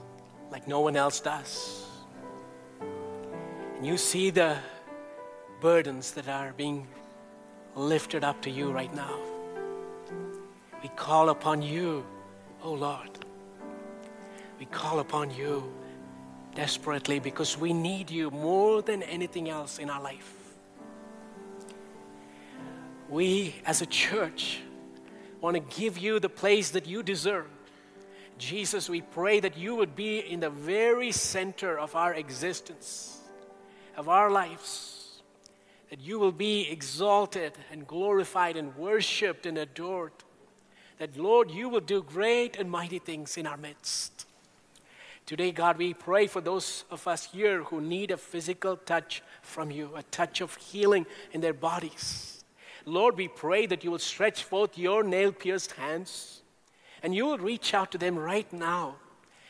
like 0.51 0.67
no 0.67 0.81
one 0.81 0.95
else 0.95 1.21
does. 1.21 1.84
And 3.77 3.85
you 3.85 3.97
see 3.97 4.29
the 4.29 4.57
burdens 5.59 6.11
that 6.11 6.27
are 6.27 6.53
being 6.55 6.87
lifted 7.75 8.23
up 8.23 8.41
to 8.43 8.49
you 8.49 8.71
right 8.71 8.93
now. 8.95 9.19
We 10.81 10.89
call 10.95 11.29
upon 11.29 11.61
you, 11.61 12.05
oh 12.63 12.73
Lord. 12.73 13.09
We 14.59 14.65
call 14.65 14.99
upon 14.99 15.31
you 15.31 15.73
desperately 16.55 17.19
because 17.19 17.57
we 17.57 17.73
need 17.73 18.09
you 18.09 18.31
more 18.31 18.81
than 18.81 19.03
anything 19.03 19.49
else 19.49 19.77
in 19.77 19.89
our 19.89 20.01
life. 20.01 20.33
We, 23.09 23.55
as 23.65 23.81
a 23.81 23.85
church, 23.85 24.61
want 25.41 25.55
to 25.55 25.79
give 25.79 25.97
you 25.97 26.19
the 26.19 26.29
place 26.29 26.71
that 26.71 26.87
you 26.87 27.03
deserve. 27.03 27.47
Jesus, 28.37 28.89
we 28.89 29.01
pray 29.01 29.39
that 29.41 29.57
you 29.57 29.75
would 29.75 29.95
be 29.95 30.19
in 30.19 30.39
the 30.39 30.49
very 30.49 31.11
center 31.11 31.77
of 31.77 31.95
our 31.95 32.13
existence, 32.13 33.14
of 33.97 34.09
our 34.09 34.29
lives, 34.29 35.21
that 35.89 35.99
you 35.99 36.19
will 36.19 36.31
be 36.31 36.69
exalted 36.69 37.53
and 37.71 37.87
glorified 37.87 38.57
and 38.57 38.75
worshiped 38.75 39.45
and 39.45 39.57
adored. 39.57 40.11
That, 40.97 41.17
Lord, 41.17 41.51
you 41.51 41.69
will 41.69 41.81
do 41.81 42.01
great 42.01 42.57
and 42.57 42.69
mighty 42.69 42.99
things 42.99 43.37
in 43.37 43.45
our 43.45 43.57
midst. 43.57 44.25
Today, 45.25 45.51
God, 45.51 45.77
we 45.77 45.93
pray 45.93 46.27
for 46.27 46.39
those 46.39 46.83
of 46.91 47.07
us 47.07 47.25
here 47.25 47.63
who 47.63 47.81
need 47.81 48.11
a 48.11 48.17
physical 48.17 48.77
touch 48.77 49.23
from 49.41 49.71
you, 49.71 49.89
a 49.95 50.03
touch 50.03 50.39
of 50.39 50.55
healing 50.55 51.05
in 51.31 51.41
their 51.41 51.53
bodies. 51.53 52.43
Lord, 52.85 53.17
we 53.17 53.27
pray 53.27 53.65
that 53.65 53.83
you 53.83 53.89
will 53.89 53.99
stretch 53.99 54.43
forth 54.43 54.77
your 54.77 55.03
nail 55.03 55.31
pierced 55.31 55.71
hands 55.71 56.43
and 57.01 57.15
you 57.15 57.25
will 57.25 57.39
reach 57.39 57.73
out 57.73 57.91
to 57.91 57.97
them 57.97 58.17
right 58.17 58.51
now 58.53 58.95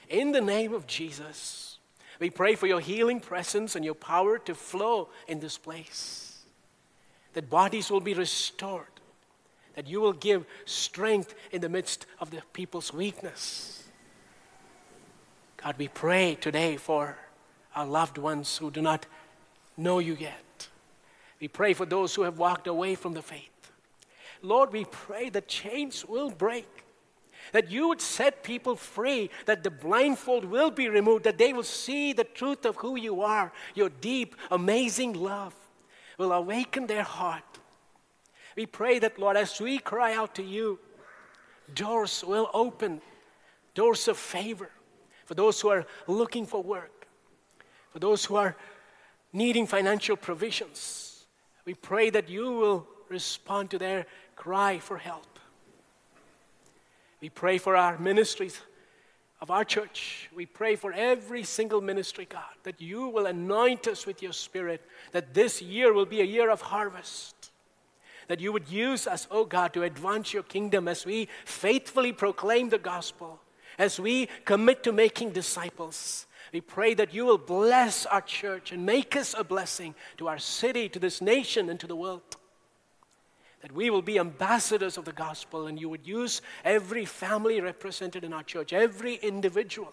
in 0.10 0.32
the 0.32 0.42
name 0.42 0.74
of 0.74 0.88
Jesus. 0.88 1.75
We 2.20 2.30
pray 2.30 2.56
for 2.56 2.68
your 2.68 2.80
healing 2.80 3.20
presence 3.20 3.76
and 3.76 3.84
your 3.84 3.96
power 3.96 4.38
to 4.40 4.56
flow 4.56 5.10
in 5.28 5.40
this 5.40 5.58
place, 5.58 6.44
that 7.34 7.50
bodies 7.50 7.90
will 7.90 8.00
be 8.00 8.14
restored, 8.14 8.88
that 9.76 9.88
you 9.88 10.00
will 10.00 10.14
give 10.14 10.46
strength 10.66 11.36
in 11.52 11.62
the 11.62 11.70
midst 11.70 12.06
of 12.20 12.32
the 12.32 12.42
people's 12.54 12.94
weakness. 12.94 13.84
God, 15.58 15.76
we 15.78 15.88
pray 15.88 16.36
today 16.36 16.78
for 16.78 17.18
our 17.76 17.86
loved 17.86 18.18
ones 18.18 18.58
who 18.58 18.72
do 18.72 18.82
not 18.82 19.06
know 19.76 20.00
you 20.00 20.16
yet. 20.20 20.68
We 21.40 21.48
pray 21.50 21.74
for 21.74 21.86
those 21.86 22.16
who 22.16 22.22
have 22.22 22.38
walked 22.38 22.68
away 22.68 22.96
from 22.96 23.14
the 23.14 23.22
faith. 23.22 23.50
Lord, 24.42 24.72
we 24.72 24.86
pray 24.86 25.30
that 25.30 25.48
chains 25.48 26.06
will 26.06 26.30
break, 26.30 26.75
that 27.52 27.72
you 27.72 27.88
would 27.88 28.02
set 28.02 28.44
people 28.44 28.76
free, 28.76 29.30
that 29.46 29.64
the 29.64 29.72
blindfold 29.72 30.46
will 30.46 30.72
be 30.72 30.90
removed, 30.90 31.24
that 31.24 31.38
they 31.38 31.54
will 31.54 31.64
see 31.64 32.14
the 32.14 32.24
truth 32.24 32.66
of 32.66 32.76
who 32.78 32.98
you 32.98 33.22
are. 33.22 33.52
Your 33.74 33.90
deep, 33.90 34.36
amazing 34.52 35.14
love 35.14 35.54
will 36.18 36.32
awaken 36.32 36.88
their 36.88 37.04
heart. 37.04 37.44
We 38.56 38.66
pray 38.66 39.00
that, 39.00 39.20
Lord, 39.20 39.38
as 39.38 39.60
we 39.60 39.80
cry 39.80 40.14
out 40.14 40.36
to 40.36 40.44
you, 40.44 40.80
doors 41.74 42.24
will 42.26 42.50
open, 42.54 43.02
doors 43.74 44.08
of 44.08 44.18
favor 44.18 44.70
for 45.26 45.34
those 45.34 45.60
who 45.60 45.70
are 45.70 45.86
looking 46.08 46.46
for 46.46 46.64
work, 46.64 47.08
for 47.92 48.00
those 48.00 48.24
who 48.26 48.36
are 48.36 48.56
needing 49.34 49.68
financial 49.68 50.16
provisions 50.16 51.16
we 51.66 51.74
pray 51.74 52.12
that 52.12 52.30
you 52.30 52.52
will 52.52 52.88
respond 53.10 53.72
to 53.72 53.80
their 53.80 54.06
cry 54.36 54.78
for 54.80 54.98
help. 54.98 55.40
We 57.22 57.30
pray 57.30 57.58
for 57.58 57.76
our 57.76 57.98
ministries 57.98 58.60
of 59.42 59.52
our 59.52 59.64
church. 59.64 60.30
We 60.36 60.46
pray 60.46 60.76
for 60.76 60.94
every 60.94 61.44
single 61.44 61.82
ministry, 61.82 62.26
God, 62.30 62.44
that 62.64 62.82
you 62.82 63.08
will 63.08 63.26
anoint 63.26 63.88
us 63.88 64.06
with 64.06 64.22
your 64.22 64.34
spirit, 64.34 64.82
that 65.12 65.34
this 65.34 65.62
year 65.62 65.94
will 65.94 66.06
be 66.06 66.22
a 66.22 66.26
year 66.26 66.50
of 66.50 66.62
harvest. 66.62 67.52
That 68.28 68.40
you 68.40 68.52
would 68.52 68.70
use 68.70 69.08
us, 69.08 69.28
oh 69.30 69.46
God, 69.46 69.74
to 69.74 69.84
advance 69.84 70.34
your 70.34 70.44
kingdom 70.44 70.88
as 70.88 71.06
we 71.06 71.28
faithfully 71.46 72.12
proclaim 72.12 72.70
the 72.70 72.78
gospel, 72.80 73.40
as 73.78 74.00
we 74.00 74.28
commit 74.46 74.84
to 74.84 74.92
making 74.92 75.32
disciples, 75.32 76.26
we 76.56 76.62
pray 76.62 76.94
that 76.94 77.14
you 77.14 77.26
will 77.26 77.38
bless 77.38 78.06
our 78.06 78.22
church 78.22 78.72
and 78.72 78.86
make 78.86 79.18
us 79.18 79.36
a 79.38 79.44
blessing 79.44 79.94
to 80.18 80.30
our 80.30 80.38
city, 80.38 80.88
to 80.88 81.00
this 81.00 81.22
nation, 81.22 81.70
and 81.70 81.78
to 81.82 81.86
the 81.88 81.98
world. 81.98 82.38
That 83.66 83.72
we 83.72 83.90
will 83.90 84.04
be 84.04 84.20
ambassadors 84.20 84.96
of 84.96 85.06
the 85.06 85.12
gospel 85.12 85.66
and 85.66 85.82
you 85.82 85.90
would 85.90 86.06
use 86.06 86.44
every 86.64 87.04
family 87.04 87.60
represented 87.60 88.24
in 88.24 88.32
our 88.32 88.44
church, 88.44 88.74
every 88.74 89.16
individual, 89.16 89.92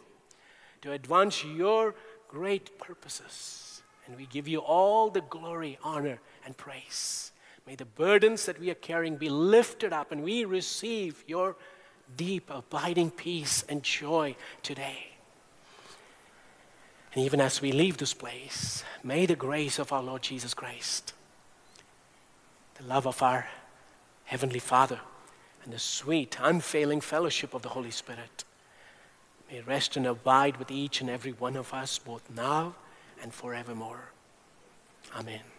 to 0.83 0.93
advance 0.93 1.43
your 1.43 1.95
great 2.29 2.79
purposes. 2.79 3.81
And 4.07 4.14
we 4.14 4.27
give 4.27 4.47
you 4.47 4.59
all 4.59 5.09
the 5.09 5.23
glory, 5.23 5.79
honor, 5.83 6.18
and 6.45 6.55
praise. 6.55 7.33
May 7.66 7.75
the 7.75 7.87
burdens 7.87 8.45
that 8.45 8.61
we 8.61 8.68
are 8.68 8.75
carrying 8.75 9.16
be 9.16 9.31
lifted 9.31 9.91
up 9.91 10.12
and 10.12 10.23
we 10.23 10.45
receive 10.45 11.25
your 11.27 11.57
deep, 12.14 12.51
abiding 12.51 13.11
peace 13.12 13.64
and 13.70 13.83
joy 13.83 14.37
today. 14.62 15.07
And 17.14 17.25
even 17.25 17.41
as 17.41 17.62
we 17.62 17.73
leave 17.73 17.97
this 17.97 18.12
place, 18.12 18.85
may 19.03 19.25
the 19.25 19.35
grace 19.35 19.79
of 19.79 19.95
our 19.95 20.03
Lord 20.03 20.20
Jesus 20.20 20.53
Christ, 20.53 21.14
the 22.75 22.85
love 22.85 23.07
of 23.07 23.23
our 23.23 23.47
Heavenly 24.33 24.61
Father, 24.61 24.99
and 25.62 25.74
the 25.74 25.78
sweet, 25.78 26.39
unfailing 26.41 27.03
fellowship 27.03 27.53
of 27.53 27.61
the 27.61 27.68
Holy 27.68 27.91
Spirit 27.91 28.45
may 29.51 29.61
rest 29.61 29.95
and 29.95 30.07
abide 30.07 30.57
with 30.57 30.70
each 30.70 31.03
and 31.03 31.11
every 31.11 31.33
one 31.33 31.55
of 31.55 31.74
us, 31.74 31.99
both 31.99 32.30
now 32.35 32.74
and 33.22 33.35
forevermore. 33.35 34.05
Amen. 35.14 35.51